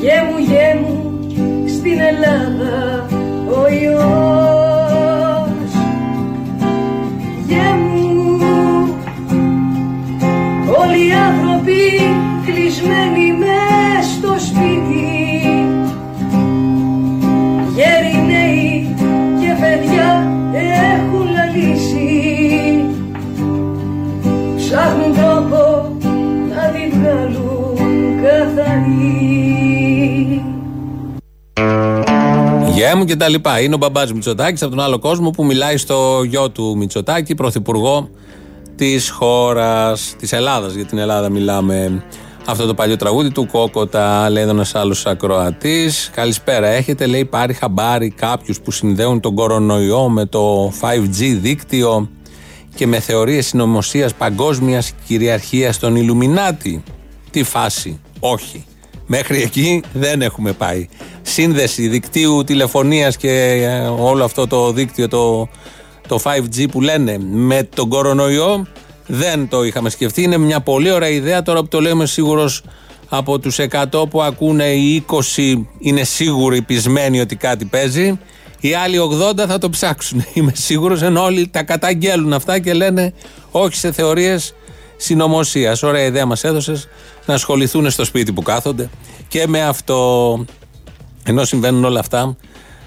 [0.00, 1.18] Γε μου, γε μου,
[1.66, 3.06] στην Ελλάδα
[3.48, 4.21] ο ιός
[33.02, 33.60] μου και τα λοιπά.
[33.60, 38.10] Είναι ο μπαμπάς Μητσοτάκης από τον άλλο κόσμο που μιλάει στο γιο του Μητσοτάκη, πρωθυπουργό
[38.76, 40.74] της χώρας, της Ελλάδας.
[40.74, 42.04] Για την Ελλάδα μιλάμε.
[42.46, 46.10] Αυτό το παλιό τραγούδι του Κόκοτα, λέει εδώ ένας άλλος ακροατής.
[46.14, 46.66] Καλησπέρα.
[46.66, 52.08] Έχετε, λέει, πάρει χαμπάρι κάποιους που συνδέουν τον κορονοϊό με το 5G δίκτυο
[52.74, 56.82] και με θεωρίες συνωμοσίας παγκόσμιας κυριαρχίας των Ιλουμινάτη.
[57.30, 58.00] Τι φάση.
[58.20, 58.64] Όχι.
[59.06, 60.88] Μέχρι εκεί δεν έχουμε πάει.
[61.22, 65.48] Σύνδεση δικτύου τηλεφωνίας και ε, όλο αυτό το δίκτυο, το,
[66.08, 68.66] το 5G που λένε με τον κορονοϊό
[69.06, 70.22] δεν το είχαμε σκεφτεί.
[70.22, 72.62] Είναι μια πολύ ωραία ιδέα τώρα που το λέω είμαι σίγουρος
[73.08, 73.58] από τους
[73.92, 75.04] 100 που ακούνε οι
[75.36, 78.18] 20 είναι σίγουροι πεισμένοι ότι κάτι παίζει.
[78.60, 78.96] Οι άλλοι
[79.38, 80.24] 80 θα το ψάξουν.
[80.34, 83.12] Είμαι σίγουρος ενώ όλοι τα καταγγέλουν αυτά και λένε
[83.50, 84.54] όχι σε θεωρίες
[84.96, 85.82] συνωμοσίας.
[85.82, 86.88] Ωραία ιδέα μας έδωσες
[87.26, 88.90] να ασχοληθούν στο σπίτι που κάθονται
[89.28, 90.44] και με αυτό.
[91.24, 92.36] Ενώ συμβαίνουν όλα αυτά,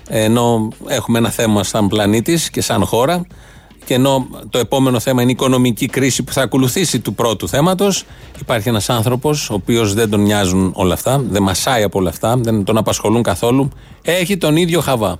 [0.09, 3.25] ενώ έχουμε ένα θέμα σαν πλανήτης και σαν χώρα,
[3.85, 8.03] και ενώ το επόμενο θέμα είναι η οικονομική κρίση που θα ακολουθήσει του πρώτου θέματος,
[8.41, 12.37] υπάρχει ένας άνθρωπος, ο οποίος δεν τον νοιάζουν όλα αυτά, δεν μασάει από όλα αυτά,
[12.37, 13.69] δεν τον απασχολούν καθόλου,
[14.01, 15.15] έχει τον ίδιο χαβά.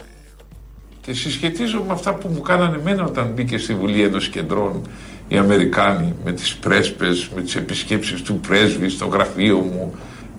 [1.02, 4.82] Και συσχετίζω με αυτά που μου κάνανε εμένα όταν μπήκε στη Βουλή Ένωση Κεντρών
[5.28, 9.94] οι Αμερικάνοι με τις πρέσπες, με τις επισκέψεις του πρέσβη στο γραφείο μου,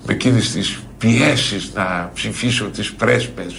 [0.07, 3.55] με εκείνες τις πιέσεις να ψηφίσω τις πρέσπες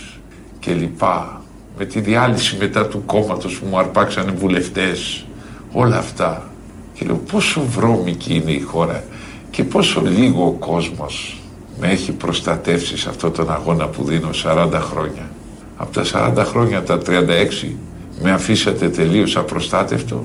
[0.60, 1.42] και λοιπά,
[1.78, 5.26] με τη διάλυση μετά του κόμματος που μου αρπάξανε βουλευτές,
[5.72, 6.52] όλα αυτά.
[6.94, 9.04] Και λέω πόσο βρώμικη είναι η χώρα
[9.50, 11.42] και πόσο λίγο ο κόσμος
[11.80, 15.30] με έχει προστατεύσει σε αυτόν τον αγώνα που δίνω 40 χρόνια.
[15.78, 17.76] Από τα 40 χρόνια τα 36
[18.22, 20.24] με αφήσατε τελείως απροστάτευτο;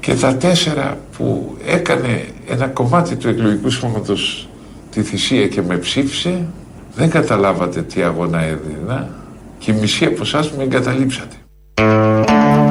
[0.00, 4.48] Και τα τέσσερα που έκανε ένα κομμάτι του εκλογικού σώματος
[4.96, 6.46] τη θυσία και με ψήφισε
[6.94, 9.08] δεν καταλάβατε τι αγώνα έδινα
[9.58, 11.36] και οι μισοί από εσάς με εγκαταλείψατε.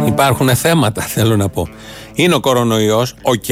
[0.05, 1.67] Υπάρχουν θέματα, θέλω να πω.
[2.13, 3.45] Είναι ο κορονοϊός, οκ,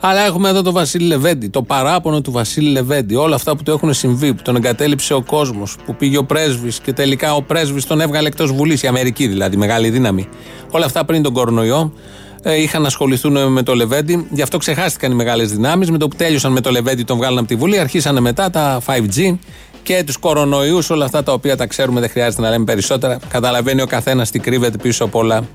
[0.00, 3.70] αλλά έχουμε εδώ τον Βασίλη Λεβέντη, το παράπονο του Βασίλη Λεβέντη, όλα αυτά που του
[3.70, 7.86] έχουν συμβεί, που τον εγκατέλειψε ο κόσμος, που πήγε ο πρέσβης και τελικά ο πρέσβης
[7.86, 10.28] τον έβγαλε εκτός Βουλής, η Αμερική δηλαδή, μεγάλη δύναμη.
[10.70, 15.12] Όλα αυτά πριν τον κορονοϊό ε, είχαν να ασχοληθούν με το Λεβέντη, γι' αυτό ξεχάστηκαν
[15.12, 15.90] οι μεγάλες δυνάμεις.
[15.90, 18.80] Με το που τέλειωσαν με το Λεβέντη, τον βγάλαν από τη Βουλή, αρχίσανε μετά τα
[18.86, 19.38] 5G
[19.82, 23.18] και τους κορονοϊούς, όλα αυτά τα οποία τα ξέρουμε, δεν χρειάζεται να λέμε περισσότερα.
[23.28, 25.48] Καταλαβαίνει ο καθένας τι κρύβεται πίσω από όλα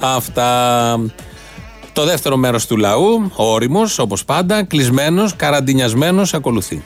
[0.00, 1.00] αυτά.
[1.92, 6.82] Το δεύτερο μέρος του λαού, όριμος όπως πάντα, κλεισμένος, καραντινιασμένος, ακολουθεί.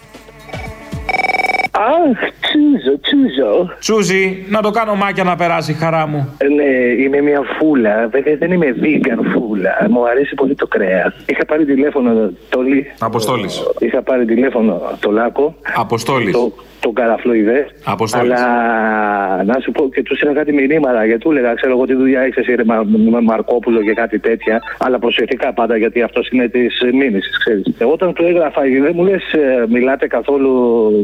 [2.10, 3.70] Αχ, τσούζο, τσούζο.
[3.78, 6.34] Τσούζι, να το κάνω μάκια να περάσει η χαρά μου.
[6.38, 8.08] Ε, Ναι, είμαι μια φούλα.
[8.08, 9.86] Βέβαια δεν είμαι vegan φούλα.
[9.90, 11.14] Μου αρέσει πολύ το κρέας.
[11.26, 12.86] Είχα πάρει τηλέφωνο το Λί.
[12.98, 13.62] Αποστόλης.
[13.78, 15.54] Είχα πάρει τηλέφωνο το Λάκο.
[15.76, 16.32] Αποστόλης.
[16.32, 17.66] Το, τον Καραφλοϊδέ.
[17.84, 18.32] Αποστόλης.
[18.40, 21.94] Αλλά να σου πω και του έλεγα κάτι μηνύματα γιατί του έλεγα, ξέρω εγώ τι
[21.94, 24.62] δουλειά έχεις εσύ, ρε, Μα- με Μαρκόπουλο και κάτι τέτοια.
[24.78, 27.64] Αλλά προσεκτικά πάντα γιατί αυτός είναι της μήνυση, ξέρεις.
[27.92, 29.22] Όταν του έγραφα, δεν μου λες,
[29.68, 30.52] μιλάτε καθόλου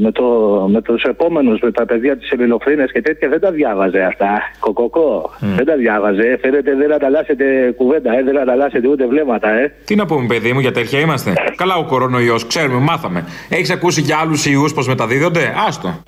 [0.01, 0.25] με, το,
[0.71, 3.29] με τους επόμενους, με τα παιδιά της Ελληνοφρίνε και τέτοια.
[3.29, 4.43] Δεν τα διάβαζε αυτά.
[4.61, 5.31] Κοκοκό.
[5.41, 6.39] Δεν τα διάβαζε.
[6.41, 9.73] Φαίνεται δεν ανταλλάσσετε κουβέντα, ε, δεν ανταλλάσσετε ούτε βλέμματα, ε.
[9.85, 11.33] Τι να πούμε, παιδί μου, για τέτοια είμαστε.
[11.57, 13.25] Καλά, ο κορονοϊός, ξέρουμε, μάθαμε.
[13.49, 16.03] Έχεις ακούσει για άλλους ιούς πώ μεταδίδονται, άστο.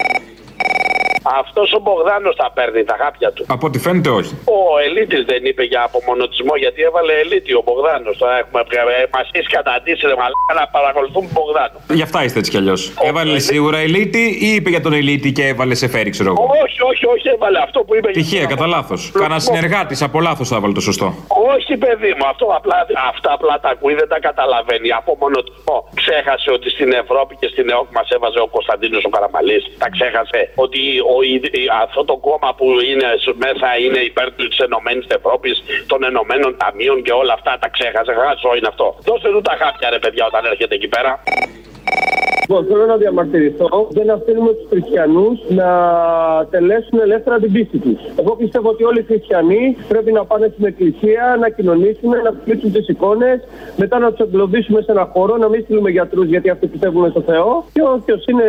[1.42, 3.44] Αυτός ο Μπογδάνος τα παίρνει τα χάπια του.
[3.48, 4.32] Από ό,τι φαίνεται, όχι.
[4.44, 8.16] Ο Ελίτης δεν είπε για απομονωτισμό γιατί έβαλε Ελίτη ο Μπογδάνος.
[8.18, 8.60] Τώρα έχουμε
[9.14, 11.76] μας έχεις καταντήσει ρε μαλάκα να παρακολουθούν Μπογδάνο.
[11.98, 12.92] Γι' αυτά είστε έτσι κι αλλιώς.
[13.02, 16.82] Έβαλε σίγουρα ελίτη ή είπε για τον ελίτη και έβαλε σε φέρι, ξέρω εγώ; Όχι,
[16.90, 18.10] όχι, όχι, έβαλε αυτό που είπε.
[18.10, 19.10] Τυχαία, κατά λάθος.
[19.14, 21.14] Κάνα συνεργάτης από λάθος θα έβαλε το σωστό.
[21.54, 24.88] Όχι, παιδί μου, αυτό απλά, αυτά απλά τα ακούει, δεν τα καταλαβαίνει.
[24.92, 25.88] Απομονωτισμό.
[25.94, 29.62] Ξέχασε ότι στην Ευρώπη και στην ΕΟΚ μας έβαζε ο Κωνσταντίνος ο Καραμαλής.
[29.78, 30.78] Τα ξέχασε ότι
[31.14, 31.17] ο, η- η-
[31.82, 37.02] αυτό το κόμμα που είναι σ- μέσα είναι υπέρ της Ενωμένης Ευρώπης, των Ενωμένων Ταμείων
[37.02, 37.58] και όλα αυτά.
[37.60, 38.12] Τα ξέχασε.
[38.12, 38.96] Χάσο είναι αυτό.
[39.08, 41.22] Δώστε του τα χάπια, ρε παιδιά, όταν έρχεται εκεί πέρα.
[42.50, 43.88] Λοιπόν, θέλω να διαμαρτυρηθώ.
[43.90, 45.70] Δεν αφήνουμε τους χριστιανούς να
[46.50, 47.98] τελέσουν ελεύθερα την πίστη τους.
[48.20, 52.72] Εγώ πιστεύω ότι όλοι οι χριστιανοί πρέπει να πάνε στην εκκλησία, να κοινωνήσουν, να γλείψουν
[52.72, 53.38] τις εικόνες,
[53.76, 57.20] μετά να τους εγκλωβίσουμε σε ένα χώρο, να μην στείλουμε γιατρούς γιατί αυτοί πιστεύουν στο
[57.20, 57.64] Θεό.
[57.72, 58.48] Και όποιος είναι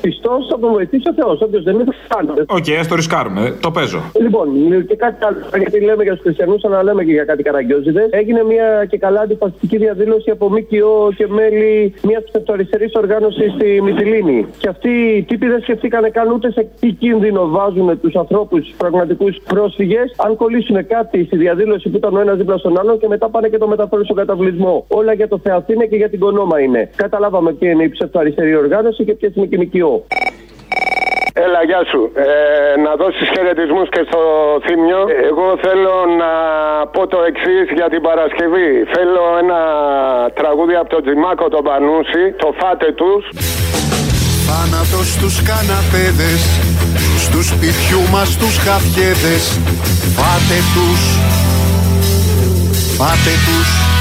[0.00, 1.40] πιστός θα τον βοηθήσει ο Θεός.
[1.40, 2.40] Όποιος δεν είναι, θα κάνει.
[2.58, 3.56] Οκ, ας το ρισκάρουμε.
[3.60, 4.00] Το παίζω.
[4.20, 4.46] Λοιπόν,
[4.88, 8.06] και κάτι άλλο, γιατί λέμε για τους χριστιανούς, αλλά λέμε και για κάτι καραγκιόζηδες.
[8.10, 14.46] Έγινε μια και καλά αντιφασιστική διαδήλωση από ΜΚΟ και μέλη μιας ψευτοαριστερής οργάνωσης στη Μυτιλίνη.
[14.58, 19.36] Και αυτοί οι τύποι δεν σκεφτήκανε καν ούτε σε τι κίνδυνο βάζουν τους ανθρώπους, πραγματικούς
[19.48, 23.28] πρόσφυγες, αν κολλήσουν κάτι στη διαδήλωση που ήταν ο ένας δίπλα στον άλλον και μετά
[23.28, 24.84] πάνε και το μεταφέρουν στον καταβλισμό.
[24.88, 26.90] Όλα για το Θεαθήνε και για την Κονόμα είναι.
[26.96, 30.04] Καταλάβαμε ποια είναι η ψευτοαριστερή οργάνωση και ποιε είναι και οι ΜΚΟ.
[31.34, 32.12] Έλα, γεια σου.
[32.14, 34.20] Ε, να δώσεις χαιρετισμούς και στο
[34.64, 35.00] Θήμιο.
[35.30, 36.30] Εγώ θέλω να
[36.86, 38.70] πω το εξής για την Παρασκευή.
[38.94, 39.60] Θέλω ένα
[40.34, 43.22] τραγούδι από τον Τζιμάκο τον Πανούση, το φάτε τους.
[44.46, 46.40] Θάνατος στους καναπέδες
[47.18, 49.44] Στους σπιτιού μας τους χαφιέδες
[50.16, 51.02] Φάτε τους
[52.96, 53.91] Φάτε τους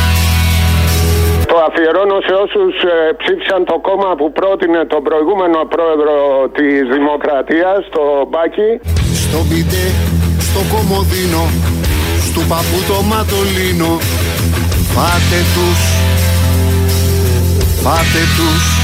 [1.52, 6.16] Το αφιερώνω σε όσους ε, ψήφισαν το κόμμα που πρότεινε τον προηγούμενο πρόεδρο
[6.58, 8.70] της Δημοκρατίας, το Μπάκη.
[9.24, 9.86] Στο μπιντέ,
[10.48, 11.44] στο κομμωδίνο
[12.28, 13.98] Στου παππού το ματολίνο
[14.94, 15.80] Φάτε τους
[17.84, 18.81] Φάτε τους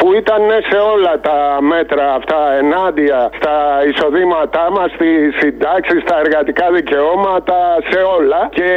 [0.00, 1.38] που ήταν σε όλα τα
[1.72, 3.56] μέτρα αυτά ενάντια στα
[3.88, 7.58] εισοδήματά μας, στις συντάξεις, στα εργατικά δικαιώματα,
[7.90, 8.70] σε όλα και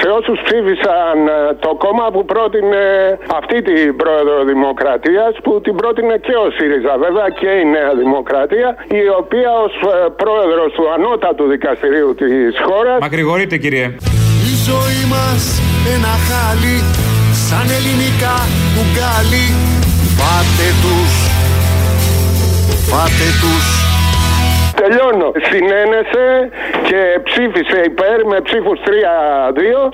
[0.00, 2.84] σε όσους ψήφισαν ε, το κόμμα που πρότεινε
[3.38, 8.68] αυτή την πρόεδρο Δημοκρατίας που την πρότεινε και ο ΣΥΡΙΖΑ βέβαια και η Νέα Δημοκρατία
[9.00, 13.86] η οποία ως ε, πρόεδρος του ανώτατου δικαστηρίου της χώρας Μακρηγορείτε, κύριε.
[14.52, 15.40] Η ζωή μας
[15.94, 16.76] ένα χάλι
[17.46, 18.34] Σαν ελληνικά
[18.74, 19.46] κουγκάλι
[20.18, 21.12] Φάτε τους
[22.90, 23.66] Φάτε τους
[24.80, 25.28] Τελειώνω.
[25.50, 26.26] Συνένεσε
[26.88, 28.90] και ψήφισε υπέρ με ψήφους 3-2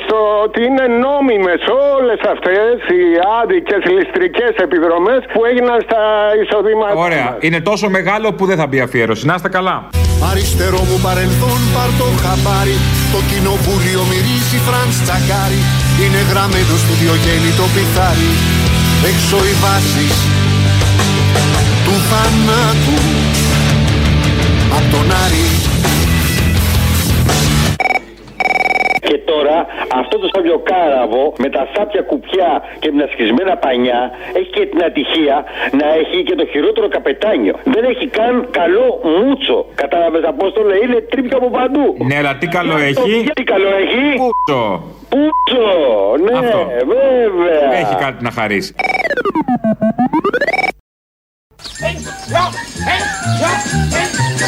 [0.04, 1.60] στο ότι είναι νόμιμες
[1.96, 3.02] όλες αυτές οι
[3.40, 6.02] άδικες ληστρικές επιδρομές που έγιναν στα
[6.40, 7.00] εισοδήματα.
[7.08, 7.28] Ωραία.
[7.46, 9.22] Είναι τόσο μεγάλο που δεν θα μπει αφιέρωση.
[9.30, 9.76] Να είστε καλά.
[10.30, 12.76] Αριστερό μου παρελθόν πάρ το χαμπάρι
[13.14, 15.60] Το κοινοβούλιο μυρίζει Φραντς Τσακάρι
[16.02, 18.30] Είναι γραμμένο στο Διογέννη το πιθάρι
[19.06, 20.16] Έξω οι βάσεις
[21.84, 23.02] του θανάτου
[24.76, 25.74] Απ' τον Άρη
[29.08, 29.56] Και τώρα
[30.00, 34.00] αυτό το σαμπιοκάραβο με τα σάπια κουπιά και με τα σκισμένα πανιά
[34.38, 35.36] έχει και την ατυχία
[35.80, 37.54] να έχει και το χειρότερο καπετάνιο.
[37.74, 38.86] Δεν έχει καν καλό
[39.22, 39.66] μούτσο.
[39.74, 41.86] Κατάλαβε Απόστολε, είναι τρίπια από παντού.
[42.08, 43.12] Ναι, αλλά τι καλό έχει.
[43.34, 44.04] Τι καλό έχει.
[44.22, 44.62] Πούτσο.
[45.12, 45.66] Πούτσο,
[46.24, 46.60] ναι, Αυτό.
[46.94, 47.74] βέβαια.
[47.80, 48.74] Έχει κάτι να χαρίσει.
[54.36, 54.43] Θα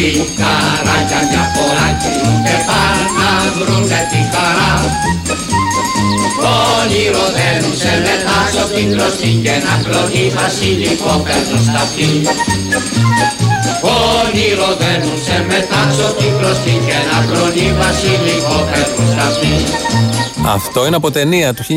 [0.00, 2.12] πάρει καράκια μια φοράκι
[2.44, 4.72] και πάνε να βρουνε τη χαρά.
[6.42, 12.08] Το όνειρο δεν σε μετά στο την κλωστή και να κλονί βασιλικό παίρνω στα αυτή.
[14.22, 19.52] Όνειρο δεν μου σε μετάξω την κλωστή και να κλονί βασιλικό παίρνω στα αυτή.
[20.46, 21.72] Αυτό είναι από ταινία του 1960.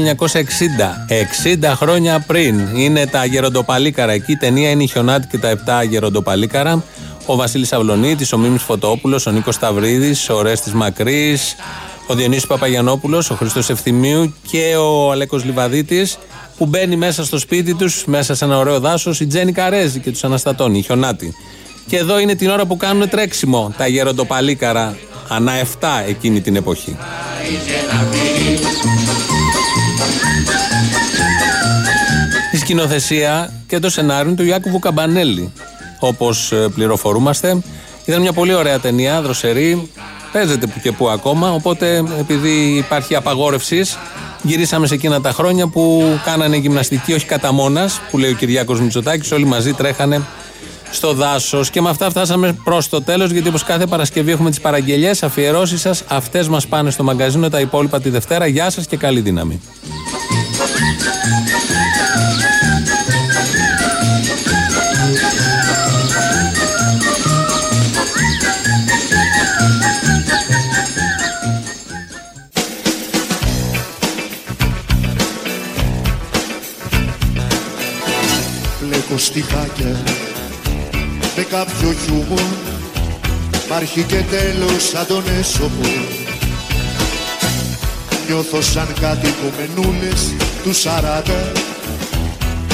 [1.64, 2.56] 60 χρόνια πριν.
[2.76, 4.12] Είναι τα γεροντοπαλίκαρα.
[4.12, 6.84] Εκεί η ταινία είναι η Χιονάτη και τα 7 γεροντοπαλίκαρα.
[7.26, 11.56] Ο Βασίλης Αυλονίτης, ο Μίμης Φωτόπουλος, ο Νίκος Σταυρίδης, ο Ρέστης Μακρύς,
[12.08, 16.18] ο Διονύσης Παπαγιανόπουλος, ο Χριστό Ευθυμίου και ο Αλέκος Λιβαδίτης
[16.58, 20.12] που μπαίνει μέσα στο σπίτι τους, μέσα σε ένα ωραίο δάσος, η Τζέννη Καρέζη και
[20.12, 21.36] τους αναστατώνει, η Χιονάτη.
[21.88, 24.96] Και εδώ είναι την ώρα που κάνουν τρέξιμο τα γεροντοπαλίκαρα
[25.28, 26.98] ανά 7 εκείνη την εποχή.
[32.52, 35.52] Η σκηνοθεσία και το σενάριο είναι του Ιάκουβου Καμπανέλη.
[36.06, 37.62] Όπως πληροφορούμαστε,
[38.06, 39.90] ήταν μια πολύ ωραία ταινία, δροσερή.
[40.32, 41.52] Παίζεται που και που ακόμα.
[41.52, 43.98] Οπότε, επειδή υπάρχει απαγόρευσης,
[44.42, 48.82] γυρίσαμε σε εκείνα τα χρόνια που κάνανε γυμναστική, όχι κατά μόνας, που λέει ο Κυριάκος
[48.82, 50.22] Μητσοτάκης, όλοι μαζί τρέχανε
[50.92, 51.70] στο δάσος.
[51.70, 55.82] Και με αυτά φτάσαμε προς το τέλος, γιατί όπως κάθε Παρασκευή έχουμε τις παραγγελίε, αφιερώσεις
[55.82, 56.04] σας.
[56.08, 58.48] Αυτές μας πάνε στο μαγκαζίνο, τα υπόλοιπα τη Δευτέρα.
[58.48, 59.62] Γεια σας και καλή δύναμη.
[79.24, 79.94] Στιχάκια
[81.36, 82.48] με κάποιο χιούμορ
[83.70, 85.88] Μ' αρχή και τέλος σαν τον έσωπο
[88.28, 90.22] Νιώθω σαν κάτι κομμενούλες
[90.64, 91.40] τους σαράτα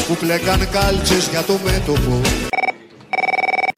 [0.08, 2.14] που πλέκαν κάλτσες για το μέτωπο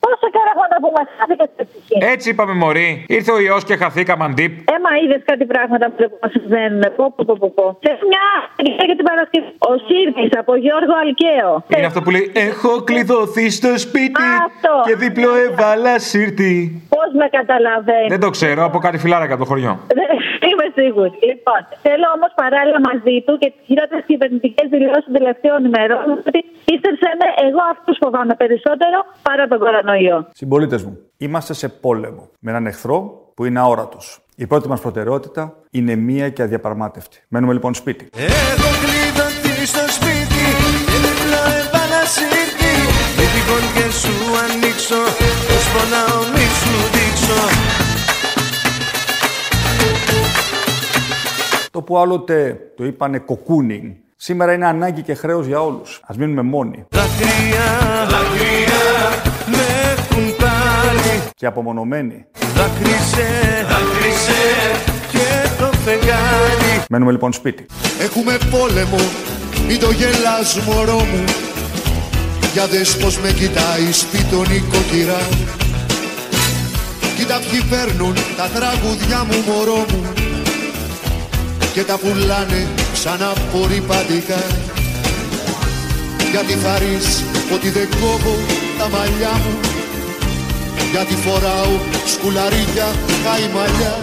[0.03, 1.50] Πόσα καραγόνα που μα χάθηκε στην ψυχή.
[1.99, 3.05] Έτσι είπαμε, Μωρή.
[3.07, 4.51] Ήρθε ο ιός και χαθήκαμε αντίπ.
[4.75, 6.81] Έμα είδες κάτι πράγματα που μα συμβαίνουν.
[6.95, 7.77] Πω, πω, πω, πω, πω.
[7.87, 8.25] Σε μια
[8.59, 9.47] αγγελία για την Παρασκευή.
[9.69, 11.51] Ο Σύρτης από Γιώργο Αλκαίο.
[11.77, 14.73] Είναι αυτό που λέει Έχω κλειδωθεί στο σπίτι Αυτό.
[14.87, 16.53] και δίπλο έβαλα σύρτη.
[16.95, 19.73] Πώς με καταλαβαίνεις; Δεν το ξέρω, από κάτι φιλάρακα από το χωριό.
[19.99, 20.07] Δεν
[20.49, 21.13] είμαι σίγουρη.
[21.29, 26.39] Λοιπόν, θέλω όμως παράλληλα μαζί του και τις χειρότερε κυβερνητικές δηλώσεις των τελευταίων ημερών ότι
[26.67, 30.17] πίστεψε με, εγώ αυτούς φοβάμαι περισσότερο παρά τον κορονοϊό.
[30.41, 34.19] Συμπολίτες μου, είμαστε σε πόλεμο με έναν εχθρό που είναι αόρατος.
[34.35, 37.23] Η πρώτη μας προτεραιότητα είναι μία και αδιαπραγμάτευτη.
[37.27, 38.09] Μένουμε λοιπόν σπίτι.
[38.15, 40.43] Έχω κλειδωθεί στο σπίτι
[40.85, 42.73] και διπλό έβαλα σύρτη
[43.17, 44.13] Με τυχόν και σου
[44.43, 45.01] ανοίξω
[45.47, 47.41] πως πονάω μη σου δείξω
[51.71, 56.01] Το που άλλοτε το είπανε κοκούνινγκ, σήμερα είναι ανάγκη και χρέος για όλους.
[56.05, 57.65] Ας μείνουμε μόνοι Δάκρυα,
[58.09, 58.90] δάκρυα με έχουν πάρει
[61.41, 62.25] και απομονωμένοι.
[62.55, 63.27] Δάκρυσε,
[63.69, 64.41] δάκρυσε
[65.11, 66.83] και το φεγγάρι.
[66.89, 67.65] Μένουμε λοιπόν σπίτι.
[67.99, 68.97] Έχουμε πόλεμο,
[69.67, 71.23] μην το γελάς μωρό μου.
[72.53, 75.21] Για δες πως με κοιτάει σπίτον η κοκκυρά
[77.15, 80.13] Κοίτα ποιοι παίρνουν τα τραγουδιά μου μωρό μου.
[81.73, 84.41] Και τα πουλάνε σαν απορριπαντικά.
[86.31, 87.23] Γιατί θα ρεις
[87.53, 88.35] ότι δεν κόβω
[88.77, 89.70] τα μαλλιά μου
[90.91, 91.71] Γιατί φοράω
[92.05, 92.87] σκουλαρίκια
[93.23, 93.93] καημαλιά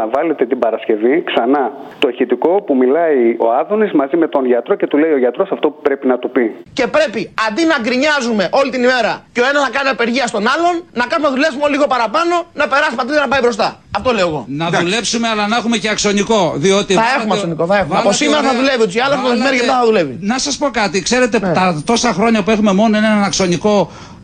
[0.00, 1.64] να βάλετε την Παρασκευή ξανά
[1.98, 5.48] το ηχητικό που μιλάει ο Άδωνης μαζί με τον γιατρό και του λέει ο γιατρός
[5.52, 6.44] αυτό που πρέπει να του πει.
[6.72, 10.44] Και πρέπει αντί να γκρινιάζουμε όλη την ημέρα και ο ένας να κάνει απεργία στον
[10.54, 13.68] άλλον, να κάνουμε να δουλέψουμε λίγο παραπάνω, να περάσει η πατρίδα να πάει μπροστά.
[13.98, 14.40] Αυτό λέω εγώ.
[14.62, 16.40] Να δουλέψουμε, αλλά να έχουμε και αξονικό.
[16.64, 17.88] Διότι Θα βάλατε- έχουμε αξονικό, θα έχουμε.
[17.94, 19.84] βάλατε Από σήμερα θα ωραία- δουλεύει, ούτως ή άλλως το βάλατε- μεσημέρι και μετά θα
[19.90, 20.14] δουλεύει.
[20.32, 20.96] Να σας πω κάτι.
[21.08, 23.74] Ξέρετε, τα τόσα χρόνια που έχουμε μόνο έναν αξονικό,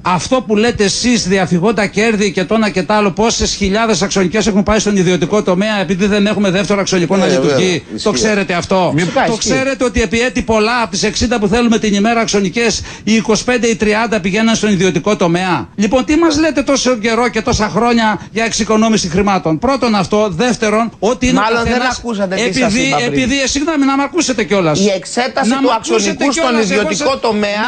[0.02, 4.38] αυτό που λέτε εσείς διαφυγόντα κέρδη και το ένα και το άλλο, πόσες χιλιάδες αξονικέ
[4.46, 7.82] έχουν πάει στον ιδιωτικό τομέα επειδή δεν έχουμε δεύτερο αξονικό να Ε, βέβαια, λειτουργεί.
[7.94, 8.04] ισχύει.
[8.04, 8.92] Το ξέρετε αυτό.
[8.96, 9.38] Φυσικά, Το ισχύει.
[9.50, 12.66] ξέρετε ότι επί έτη πολλά από τις 60 που θέλουμε την ημέρα αξονικέ,
[13.04, 15.68] οι 25 ή 30 πηγαίναν στον ιδιωτικό τομέα.
[15.74, 20.28] Λοιπόν, τι μας λέτε τόσο καιρό και τόσα χρόνια για εξοικονόμηση χρημάτων; Πρώτον αυτό.
[20.30, 23.06] Δεύτερον, ότι είναι ο Μάλλον δεν καθένας- ακούσατε τι σας επειδή, είπα πριν.
[23.12, 24.78] επειδή, ε, συγγνώμη, να με ακούσετε κιόλας.
[24.80, 27.66] Η εξέταση του αξονικού στον ιδιωτικό τομέα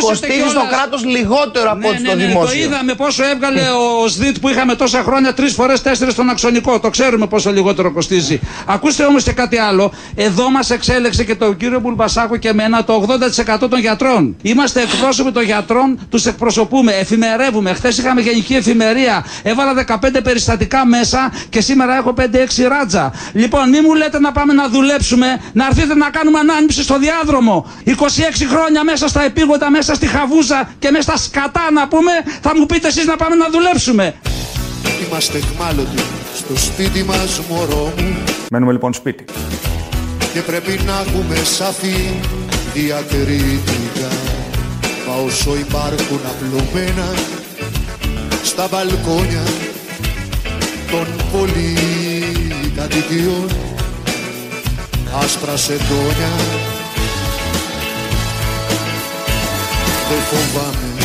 [0.00, 2.62] κοστίζει στο κράτος λιγότερο από ό,τι στο ναι, Το δημόσιο.
[2.62, 3.60] είδαμε πόσο έβγαλε
[4.04, 6.80] ο ΣΔΙΤ που είχαμε τόσα χρόνια, τρεις φορές τέσσερις στον αξονικό.
[6.80, 8.40] Το ξέρουμε πόσο λιγότερο κοστίζει.
[8.66, 9.92] Ακούστε όμως και κάτι άλλο.
[10.14, 13.06] Εδώ μας εξέλεξε και τον κύριο Μπουλμπασάκο και εμένα το
[13.64, 14.36] 80% των γιατρών.
[14.42, 17.72] Είμαστε εκπρόσωποι των γιατρών, τους εκπροσωπούμε, εφημερεύουμε.
[17.74, 19.24] Χθες είχαμε γενική εφημερία.
[19.42, 22.22] Έβαλα 15 περιστατικά μέσα και σήμερα έχω 5-6
[22.68, 23.12] ράτζα.
[23.32, 27.66] Λοιπόν, μη μου λέτε να πάμε να δουλέψουμε, να έρθετε να κάνουμε ανάνυψη στο διάδρομο.
[27.86, 27.92] 26
[28.50, 32.10] χρόνια μέσα στα επίγοντα, μέσα στη χαβούζα και μέσα στα σκατά να πούμε,
[32.40, 34.14] θα μου πείτε εσείς να πάμε να δουλέψουμε.
[35.06, 36.02] Είμαστε χμάλωτοι
[36.36, 38.16] στο σπίτι μας μωρό μου
[38.50, 39.24] Μένουμε λοιπόν σπίτι.
[40.32, 42.10] και πρέπει να έχουμε σαφή
[42.74, 44.08] διακρίτικα
[45.08, 47.14] Μα όσο υπάρχουν απλωμένα
[48.42, 49.42] στα μπαλκόνια
[50.90, 53.50] των πολυκατοικιών
[55.22, 56.30] άσπρα σεντόνια
[60.08, 60.95] δεν φοβάμαι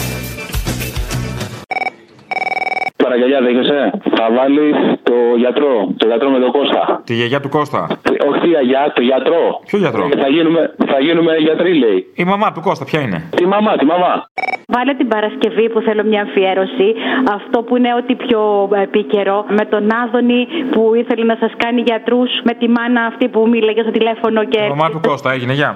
[3.12, 3.80] Παραγγελιά δέχεσαι.
[4.18, 4.76] Θα βάλεις
[5.10, 5.74] το γιατρό.
[5.98, 7.02] Το γιατρό με τον Κώστα.
[7.06, 7.82] Τη γιαγιά του Κώστα.
[8.28, 9.44] Όχι τη γιαγιά, το γιατρό.
[9.66, 12.00] Ποιο γιατρό; Θα γίνουμε, θα γίνουμε γιατροί, λέει.
[12.16, 14.14] Η μαμά του Κώστα, ποια είναι; Τη μαμά, τη μαμά.
[14.68, 16.88] Βάλε την Παρασκευή που θέλω μια αφιέρωση.
[17.38, 19.46] Αυτό που είναι ό,τι πιο επίκαιρο.
[19.60, 22.30] Με τον Άδωνη που ήθελε να σας κάνει γιατρούς.
[22.44, 24.62] Με τη μάνα αυτή που μίλαγε στο τηλέφωνο και.
[24.64, 25.72] Η μαμά του Κώστα έγινε, γεια.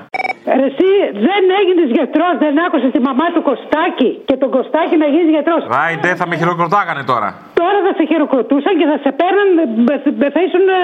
[0.60, 0.90] Ρε Εσύ
[1.28, 5.62] δεν έγινες γιατρός, δεν άκουσες τη μαμά του Κωστάκη και τον Κωστάκη να γίνεις γιατρός.
[5.76, 7.25] Ράιντε, θα με χειροκροτάγανε τώρα.
[7.62, 9.48] Τώρα θα σε χειροκροτούσαν και θα σε παίρναν,
[9.88, 10.82] με- θα ήσουν ε,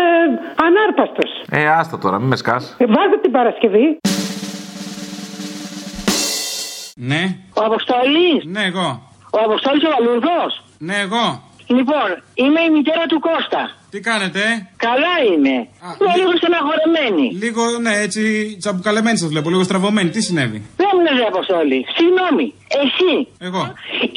[0.68, 1.32] ανάρπαστος.
[1.52, 2.76] Ε, άστα τώρα, μην με σκάς.
[2.80, 4.00] Βάζω την Παρασκευή.
[6.96, 7.24] Ναι.
[7.54, 8.44] Ο Αποστόλης.
[8.46, 9.02] Ναι, εγώ.
[9.32, 10.64] Ο Αποστόλης ο Βαλούρδος.
[10.78, 11.26] Ναι, εγώ.
[11.68, 13.72] Λοιπόν, είμαι η μητέρα του Κώστα.
[13.90, 14.40] Τι κάνετε,
[14.88, 15.56] Καλά είμαι.
[16.00, 17.26] Είμαι λίγο στεναχωρεμένη.
[17.44, 18.22] Λίγο, ναι, έτσι
[18.62, 20.10] τσαμπουκαλεμένη σας βλέπω, λίγο στραβωμένη.
[20.16, 21.80] Τι συνέβη; Δεν μου λες ρε Αποστόλη.
[21.98, 22.48] Συγγνώμη.
[22.82, 23.12] Εσύ
[23.48, 23.64] Εγώ.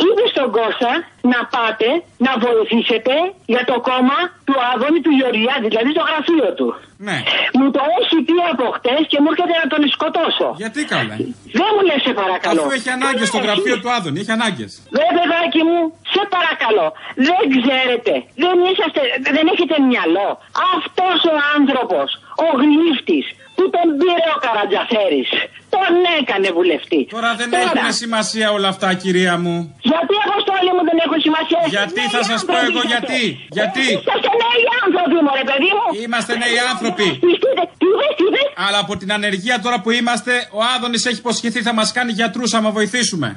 [0.05, 0.93] είπες στον Κώστα
[1.33, 1.89] να πάτε
[2.27, 3.15] να βοηθήσετε
[3.53, 6.69] για το κόμμα του Άδωνη του Γεωργιάδη, δηλαδή το γραφείο του.
[7.09, 7.17] Ναι.
[7.59, 10.49] Μου το έχει πει από χτες και μου έρχεται να τον σκοτώσω.
[10.63, 11.15] Γιατί καλά.
[11.59, 12.61] Δεν μου λες σε παρακαλώ.
[12.61, 14.71] Αφού έχει ανάγκες στο γραφείο του Άδωνη, έχει ανάγκες.
[15.01, 15.79] Ρε παιδάκι μου,
[16.15, 16.87] σε παρακαλώ.
[17.29, 18.13] Δεν ξέρετε.
[18.43, 19.01] Δεν είσαστε,
[19.37, 20.29] δεν έχετε μυαλό.
[20.77, 22.09] Αυτός ο άνθρωπος,
[22.47, 23.27] ο γλύφτης,
[23.57, 25.29] που τον πήρε ο Καρατζαφέρης,
[25.75, 27.01] τον έκανε βουλευτή.
[27.17, 29.57] Τώρα δεν έχουν σημασία όλα αυτά, κυρία μου.
[29.93, 31.61] Γιατί αποστόλη μου δεν έχουν σημασία.
[31.77, 32.93] Γιατί Νέοι θα σας πω άνθρωποι εγώ είσαστε.
[32.95, 33.23] γιατί.
[33.59, 33.87] Γιατί.
[34.01, 35.87] Είσαστε νέοι άνθρωποι μου ρε παιδί μου.
[36.05, 37.07] Είμαστε νέοι άνθρωποι.
[37.27, 38.47] Πιστείτε, τι είπες, τι είπες.
[38.67, 42.51] Αλλά από την ανεργία τώρα που είμαστε, ο Άδωνης έχει υποσχεθεί θα μας κάνει γιατρούς
[42.59, 43.29] άμα βοηθήσουμε.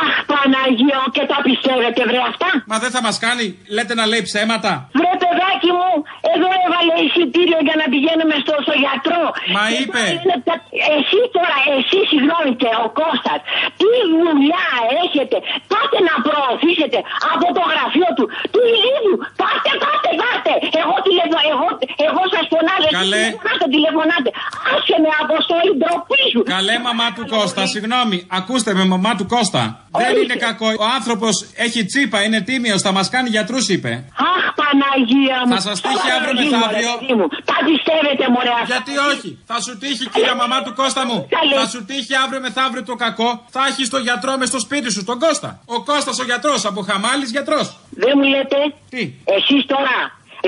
[0.00, 2.48] Αχ Παναγία και τα πιστεύετε βρε αυτά.
[2.70, 3.44] Μα δεν θα μας κάνει,
[3.76, 4.72] λέτε να λέει ψέματα.
[4.98, 5.12] Βρε
[5.52, 5.90] παιδάκι μου,
[6.32, 9.22] εδώ έβαλε εισιτήριο για να πηγαίνουμε στο, στο γιατρό.
[9.54, 10.00] Μα Και είπε.
[10.04, 10.60] τώρα είναι τα-
[10.96, 13.40] Εσύ τώρα, εσύ συγγνώμη και ο Κώστας,
[13.80, 13.90] τι
[14.20, 14.66] δουλειά
[15.04, 15.36] έχετε;
[15.72, 16.98] Πάτε να προωθήσετε
[17.32, 19.14] από το γραφείο του, του ηλίου.
[19.42, 20.52] Πάτε, πάτε, πάτε.
[20.80, 21.38] Εγώ, τηλεφω...
[21.52, 21.66] εγώ,
[22.06, 22.86] εγώ σας φωνάζω.
[22.90, 23.16] εσείς Καλέ.
[23.22, 24.30] τηλεφωνάτε, τηλεφωνάτε.
[24.72, 26.40] Άσε με αποστόλη ντροπή σου.
[26.56, 29.62] Καλέ μαμά του Κώστα, συγγνώμη, ακούστε με μαμά του Κώστα.
[30.02, 30.66] Δεν είναι κακό.
[30.84, 31.34] Ο άνθρωπος
[31.66, 33.90] έχει τσίπα, είναι τίμιος, θα μας κάνει γιατρούς, είπε.
[34.34, 35.52] Αχ Παναγία μου.
[35.54, 36.90] Θα σας τύχει Στα αύριο Παναγία μου, μεθαύριο.
[36.92, 37.26] ρε παιδί μου.
[37.50, 38.68] Τα πιστεύετε μωρέ αυτά.
[38.72, 41.18] Γιατί όχι, θα σου τύχει κυρία μαμά του Κώστα μου.
[41.36, 41.54] Καλέ.
[41.60, 45.02] Θα σου τύχει αύριο μεθαύριο το κακό, θα έχεις τον γιατρό μες στο σπίτι σου,
[45.10, 45.50] τον Κώστα.
[45.74, 47.66] Ο Κώστας ο γιατρός, από χαμάλης γιατρός.
[48.02, 48.58] Δεν μου λέτε;
[48.92, 49.02] Τι;
[49.36, 49.96] Εσείς τώρα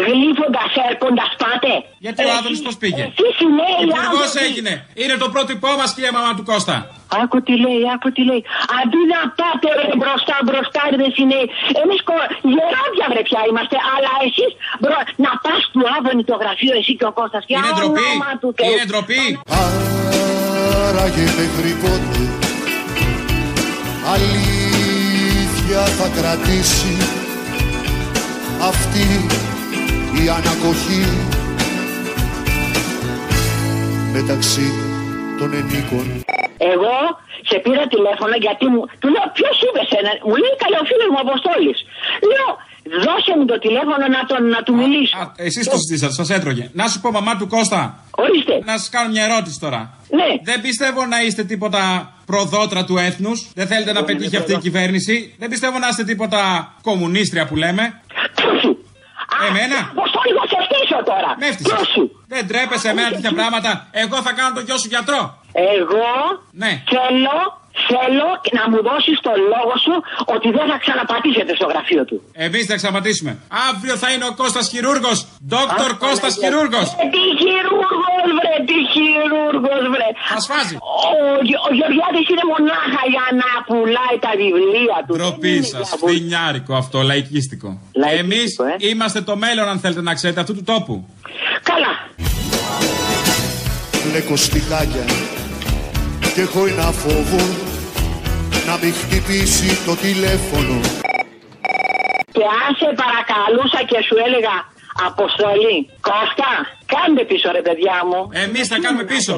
[0.07, 1.73] γλύφοντας έρχοντας πάτε.
[2.05, 4.45] Γιατί ο Άδωνης πώς πήγε; Εσείς οι νέοι Υπουργό άνθρωποι.
[4.47, 4.73] έγινε.
[5.03, 6.77] Είναι το πρότυπό μας, κυρία μαμά του Κώστα.
[7.23, 8.43] Άκου τι λέει, άκου τι λέει.
[8.81, 11.41] Αντί να πάτε ρε, μπροστά, μπροστά ρε δεν είναι.
[11.83, 12.17] Εμείς κο...
[12.55, 14.99] γεράδια βρε πια είμαστε, αλλά εσείς μπρο...
[15.25, 17.43] να πας του Άδωνη το γραφείο εσύ και ο Κώστας.
[17.51, 18.07] Για Είναι ντροπή.
[18.11, 18.67] όνομα του Θεού.
[18.71, 19.23] Είναι ντροπή.
[20.87, 22.19] Άραγε μέχρι πότε
[24.15, 26.97] αλήθεια θα κρατήσει
[28.71, 29.07] αυτή
[30.23, 31.05] η ανακοχή
[34.17, 34.69] μεταξύ
[35.39, 36.07] των ενίκων.
[36.73, 36.97] Εγώ
[37.51, 38.83] σε πήρα τηλέφωνο γιατί μου.
[39.01, 41.79] Του λέω ποιος είπε σένα; Μου λέει καλά ο φίλος μου Αποστόλης.
[42.31, 42.51] Λέω
[43.07, 45.17] δώσε μου το τηλέφωνο να, τον, να του μιλήσω.
[45.49, 46.65] Εσείς το ζητήσατε, σας έτρωγε.
[46.81, 47.81] Να σου πω, μαμά του Κώστα.
[48.11, 48.55] Ορίστε.
[48.65, 49.81] Να σας κάνω μια ερώτηση τώρα.
[50.19, 50.29] Ναι.
[50.51, 51.83] Δεν πιστεύω να είστε τίποτα
[52.27, 53.39] προδότρα του έθνους.
[53.55, 55.35] Δεν θέλετε να πετύχει αυτή η κυβέρνηση.
[55.39, 58.01] Δεν πιστεύω να είστε τίποτα κομμουνίστρια που λέμε.
[59.49, 61.31] Εμένα; Αποστόλη θα σε φτύσω τώρα.
[61.41, 61.89] Με έφτυσες.
[62.33, 63.71] Δεν τρέπεσαι εμένα τέτοια πράγματα.
[64.03, 65.21] Εγώ θα κάνω τον γιο σου γιατρό.
[65.77, 66.11] Εγώ
[66.63, 66.73] Ναι.
[66.95, 67.37] θέλω,
[67.91, 69.95] θέλω να μου δώσεις το λόγο σου
[70.35, 72.17] ότι δεν θα ξαναπατήσετε στο γραφείο του.
[72.47, 73.33] Εμείς θα εξαματίσουμε.
[73.69, 75.19] Αύριο θα είναι ο Κώστας Χειρούργος.
[75.55, 76.87] Δόκτωρ Κώστας Χειρούργος.
[77.03, 77.94] Ε, Τι χειρούργος βρε,
[78.69, 80.09] τι χειρούργος βρε.
[80.31, 80.75] Θα σφάζει.
[81.09, 81.17] Ο,
[81.49, 85.13] Γε- ο Γεωργιάδης είναι μονάχα για να πουλάει τα βιβλία του.
[85.17, 85.87] Ντροπή σας.
[86.01, 87.71] Φθινιάρικο αυτό, λαϊκίστικο.
[88.23, 88.89] Εμείς ε.
[88.91, 90.95] είμαστε το μέλλον, αν θέλετε να ξέρετε, αυτού του τόπου.
[91.71, 91.93] Καλά.
[94.05, 95.05] Μπλέκω σπιτάκια
[96.35, 97.43] και έχω ένα φόβο
[98.69, 100.77] να μην χτυπήσει το τηλέφωνο
[102.37, 104.55] Και αν σε παρακαλούσα και σου έλεγα
[105.11, 105.77] Αποστολή,
[106.09, 106.53] Κώστα,
[106.95, 108.21] κάντε πίσω ρε παιδιά μου.
[108.45, 109.35] Εμείς θα κάνουμε πίσω.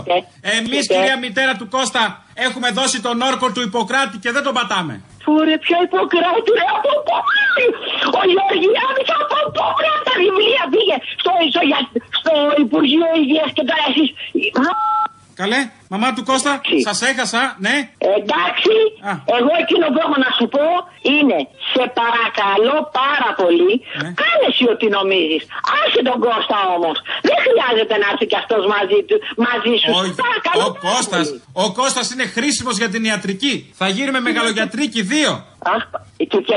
[0.57, 2.05] Εμείς, κυρία μητέρα του Κώστα,
[2.47, 4.95] έχουμε δώσει τον όρκο του Ιπποκράτη και δεν τον πατάμε.
[5.39, 7.67] Ωραία, ποια υποκράτη, ρε, από πού βράδυ.
[8.21, 11.87] Ο Γεωργιάδης από πού βράδυ τα βιβλία πήγε στο, στο, για-
[12.21, 12.33] στο
[12.65, 14.09] Υπουργείο Υγείας και τώρα εσείς...
[15.43, 15.61] Καλέ,
[15.93, 16.53] μαμά του Κώστα,
[16.89, 17.77] σας έχασα, ναι.
[18.19, 18.77] Εντάξει,
[19.39, 20.67] εγώ εκείνο που έχω να σου πω
[21.15, 21.39] είναι
[21.73, 23.75] σε παρακαλώ πάρα πολύ,
[24.21, 25.43] κάνε εσύ ό,τι νομίζεις.
[25.81, 26.97] Άσε τον Κώστα όμως.
[27.29, 29.17] Δεν χρειάζεται να έρθει κι αυτός μαζί, του,
[29.47, 29.91] μαζί σου.
[30.01, 31.27] Όχι, Παρακαλώ ο Κώστας,
[31.65, 33.55] ο Κώστας είναι χρήσιμος για την ιατρική.
[33.81, 35.33] Θα γίνουμε μεγαλογιατρίκοι δύο.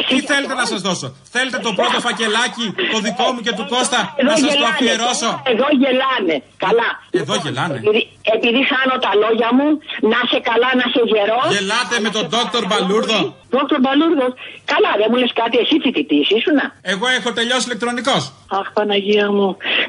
[0.08, 4.00] Τι θέλετε να σας δώσω; Θέλετε το πρώτο φακελάκι, το δικό μου και του Κώστα,
[4.22, 6.36] Εδώ να σας το γελάνε, αφιερώσω; Εδώ γελάνε.
[6.66, 6.90] Καλά.
[7.22, 7.76] Εδώ γελάνε.
[7.82, 8.02] Επειδή,
[8.36, 9.68] επειδή χάνω τα λόγια μου,
[10.12, 11.48] να σε καλά, να σε γερός.
[11.56, 13.20] Γελάτε με τον Δόκτωρ Μπαλούρδο.
[13.56, 14.28] Δόκτωρ Μπαλούρδο.
[14.74, 18.22] Καλά, δεν μου λες κάτι, εσύ φοιτητής ήσουνα; Εγώ έχω τελειώσει ηλεκτρονικός.
[18.58, 19.48] Αχ, Παναγία μου.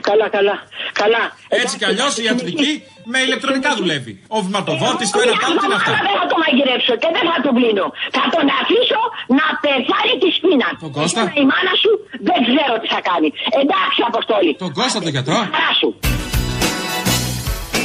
[0.08, 0.56] Καλά, καλά.
[1.02, 1.22] Καλά.
[1.60, 2.70] Έτσι κι αλλιώς η ιατρική
[3.12, 4.12] με ηλεκτρονικά δουλεύει.
[4.36, 5.92] Ο βηματοδότης, το ένα πάνω, τι είναι αυτά.
[6.06, 7.86] Δεν θα το μαγειρέψω και δεν θα τον πλύνω.
[8.16, 9.00] Θα τον αφήσω
[9.38, 10.68] να πεθάνει της σπίνα.
[10.84, 11.92] Τον Κώστα; Η μάνα σου
[12.28, 13.28] δεν ξέρω τι θα κάνει.
[13.62, 14.52] Εντάξει, Αποστόλη.
[14.64, 15.38] Τον Κώστα τον γιατρό.
[15.54, 15.88] Χαρά σου.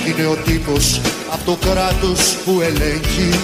[0.08, 1.02] Είναι ο τύπος
[1.32, 3.40] από το κράτος που ελέγχει.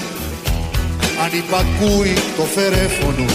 [1.24, 3.26] Αν υπακούει το φερέφωνο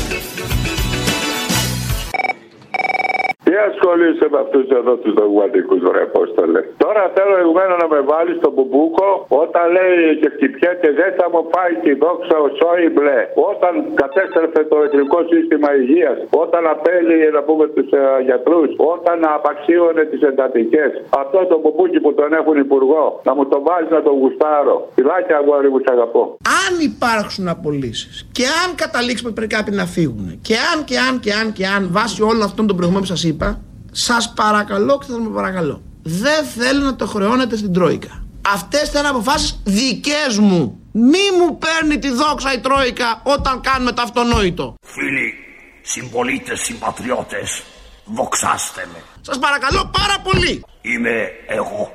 [3.56, 6.60] Τι ασχολείσαι με αυτούς εδώ τους δογματικούς ρε Απόστολε.
[6.84, 9.08] Τώρα θέλω εγωμένο να με βάλεις στον μπουμπούκο
[9.42, 13.18] όταν λέει και χτυπιέται δεν θα μου πάει τη δόξα ο Σόιμπλε.
[13.50, 16.18] Όταν κατέστρεφε το εθνικό σύστημα υγείας.
[16.42, 18.70] Όταν απέλυε να πούμε τους ε, γιατρούς.
[18.94, 20.90] Όταν απαξίωνε τις εντατικές.
[21.22, 23.04] Αυτό το μπουμπούκι που τον έχουν υπουργό.
[23.28, 24.76] Να μου το βάλεις να τον γουστάρω.
[24.96, 26.22] Φιλάκια αγόρι μου, σ' αγαπώ.
[26.64, 31.32] Αν υπάρξουν απολύσεις και αν καταλήξουμε πρέπει κάποιοι να φύγουν και αν και αν και
[31.40, 33.45] αν και αν βάσει όλων αυτών των προηγούμενων που σας είπα,
[33.96, 35.82] σας παρακαλώ και θα με παρακαλώ.
[36.02, 38.24] Δεν θέλω να το χρεώνετε στην Τρόικα.
[38.54, 40.80] Αυτές θα είναι αποφάσεις δικές μου.
[40.92, 44.74] Μη μου παίρνει τη δόξα η Τρόικα όταν κάνουμε το αυτονόητο.
[44.86, 45.34] Φίλοι,
[45.82, 47.62] συμπολίτες, συμπατριώτες,
[48.04, 49.02] δοξάστε με.
[49.20, 50.64] Σας παρακαλώ πάρα πολύ.
[50.80, 51.90] Είμαι εγώ.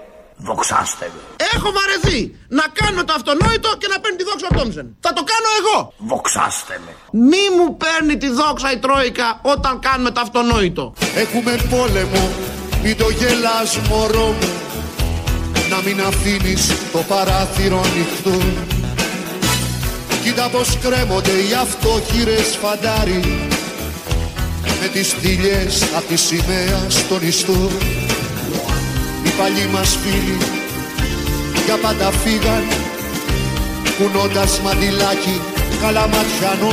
[0.47, 1.21] Δοξάστε με.
[1.53, 4.87] Έχω βαρεθεί να κάνουμε το αυτονόητο και να παίρνει τη δόξα ο Τόμψεν.
[4.99, 5.93] Θα το κάνω εγώ.
[6.11, 6.91] Δοξάστε με.
[7.29, 10.93] Μη μου παίρνει τη δόξα η Τρόικα όταν κάνουμε το αυτονόητο.
[11.15, 12.23] Έχουμε πόλεμο
[12.83, 14.51] Μην το γελάς μωρό μου
[15.69, 18.37] Να μην αφήνεις το παράθυρο ανοιχτό
[20.23, 23.49] Κοίτα πως κρέμονται οι αυτόχειρες φαντάρι
[24.81, 27.69] Με τις στήλιες απ' τη σημαία στον ιστό
[29.31, 30.37] Οι παλιοί μας φίλοι
[31.65, 32.63] για πάντα φύγαν
[33.97, 35.35] κουνώντας μαντιλάκι
[35.81, 36.71] καλαματιανό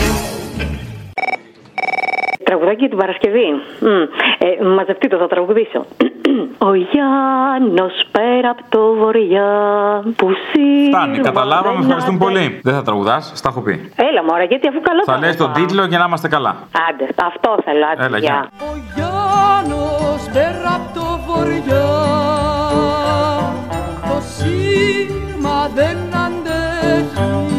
[2.45, 3.47] Τραγουδάκι για την Παρασκευή.
[3.81, 4.03] Μμ.
[4.39, 5.81] Ε, μαζευτείτε, θα τραγουδήσω.
[6.69, 9.51] Ο Γιάννος πέρα από το βορειά
[10.17, 12.61] που σύρμα Φτάνει, καταλάβαμε, δεν ευχαριστούμε άντε- πολύ.
[12.63, 13.93] Δεν θα τραγουδάς, στα έχω πει.
[13.97, 15.59] Έλα μωρά, γιατί αφού καλό Θα λες τον είπα.
[15.61, 16.57] τίτλο για να είμαστε καλά.
[16.89, 18.27] Άντε, αυτό θέλω, άντε, Έλα, γεια.
[18.29, 18.49] γεια.
[18.95, 21.87] Γιάννος πέρα απ' το βορειά
[24.19, 27.59] το σύρμα δεν αντέχει.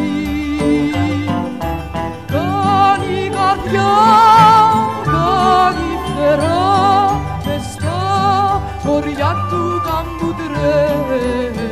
[2.32, 3.94] Κάνει καρδιά,
[5.04, 8.00] κάνει φτερά μες στα
[8.84, 11.69] χωριά του κάμπου τρέχει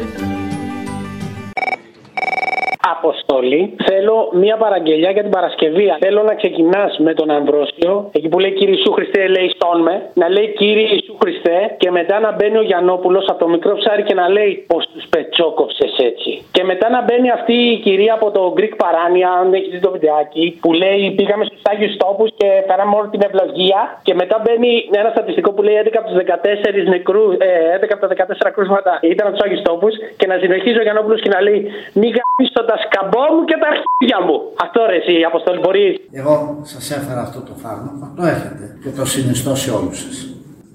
[2.96, 3.76] Αποστολή.
[3.90, 5.86] Θέλω μία παραγγελιά για την Παρασκευή.
[6.00, 9.96] Θέλω να ξεκινάς με τον Αμβρόσιο, εκεί που λέει Κύριε Ιησού Χριστέ, λέει στον με,
[10.14, 14.04] να λέει Κύριε Ιησού Χριστέ, και μετά να μπαίνει ο Γιανόπουλο από το μικρό ψάρι
[14.04, 16.32] και να λέει Πώς τους πετσόκοψες έτσι.
[16.52, 19.92] Και μετά να μπαίνει αυτή η κυρία από το Greek Παράνια, αν έχεις δει το
[19.92, 23.80] βιντεάκι, που λέει Πήγαμε στους Άγιους Τόπους και φέραμε όλη την ευλογία.
[24.08, 24.72] Και μετά μπαίνει
[25.02, 29.00] ένα στατιστικό που λέει 11 από τους 14 νεκρούς, ε, 11 από τα 14 κρούσματα
[29.02, 29.94] ήταν από του Άγιους Τόπους.
[30.18, 31.60] Και να συνεχίζει ο Γιανόπουλο και να λέει
[32.00, 34.38] Μη γαμίσω τα σκαμπό μου και τα αρχίδια μου.
[34.66, 35.96] Αυτό ρε, εσύ, Αποστολή, μπορείς.
[36.22, 36.36] Εγώ
[36.74, 40.18] σας έφερα αυτό το φάρμακο, το έχετε και το συνιστώ σε όλους σας.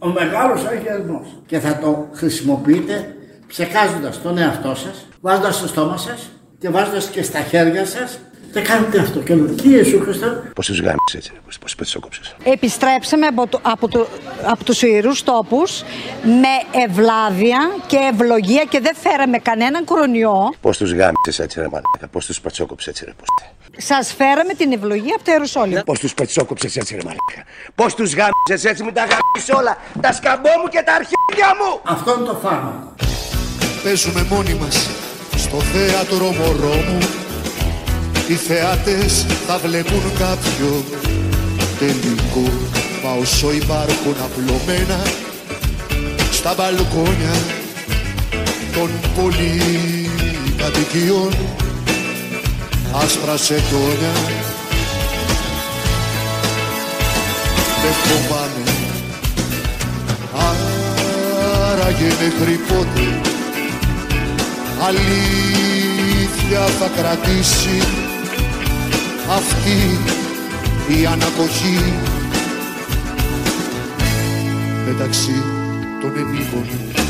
[0.07, 1.91] Ο μεγάλος αγιασμός και θα το
[2.21, 2.95] χρησιμοποιείτε
[3.47, 8.19] ψεκάζοντας τον εαυτό σας, βάζοντας στο στόμα σας και βάζοντας και στα χέρια σας
[8.53, 12.21] και κάνετε αυτό και λέτε Κύριε Ιησού Χριστέ Πώς τους γάμισε έτσι, πώς τους πετσόκοψε.
[12.45, 14.07] Επιστρέψαμε από, το, από, το,
[14.45, 15.83] από τους ιερούς τόπους
[16.23, 20.55] με ευλάβεια και ευλογία και δεν φέραμε κανέναν κορονοϊό.
[20.61, 22.09] Πώς τους γάμισε έτσι, ρε μαλάκα.
[22.11, 23.55] Πώς τους πετσόκοψες έτσι, ρε πούστε.
[23.77, 25.81] Σας φέραμε την ευλογία από το Ιερουσάλημ.
[25.85, 27.43] Πώς τους πετσόκοψες έτσι, ρε μαλάκα.
[27.75, 29.77] Πώς τους γάμισε έτσι, μην τα γάμισε όλα.
[30.01, 31.81] Τα σκαμπό μου και τα αρχίδια μου.
[31.85, 32.95] Αυτό είναι το φάρμακο.
[33.83, 34.91] Παίζουμε μόνοι μας
[35.37, 36.99] στο θέατρο μωρό μου
[38.29, 40.85] Οι θεάτες θα βλέπουν κάποιο
[41.79, 42.51] τελικό.
[43.05, 45.03] Μα όσο υπάρχουν απλωμένα
[46.33, 47.35] στα μπαλκόνια
[48.75, 51.33] των πολυκατοικιών
[52.93, 54.15] άσπρα σεντόνια.
[58.03, 58.65] Φοβάμαι.
[61.71, 63.05] Άραγε μέχρι πότε
[64.87, 67.79] αλήθεια θα κρατήσει
[69.37, 69.99] αυτή
[71.01, 71.93] η ανακοχή.
[74.87, 75.43] Μεταξύ
[76.01, 77.02] των ενήμων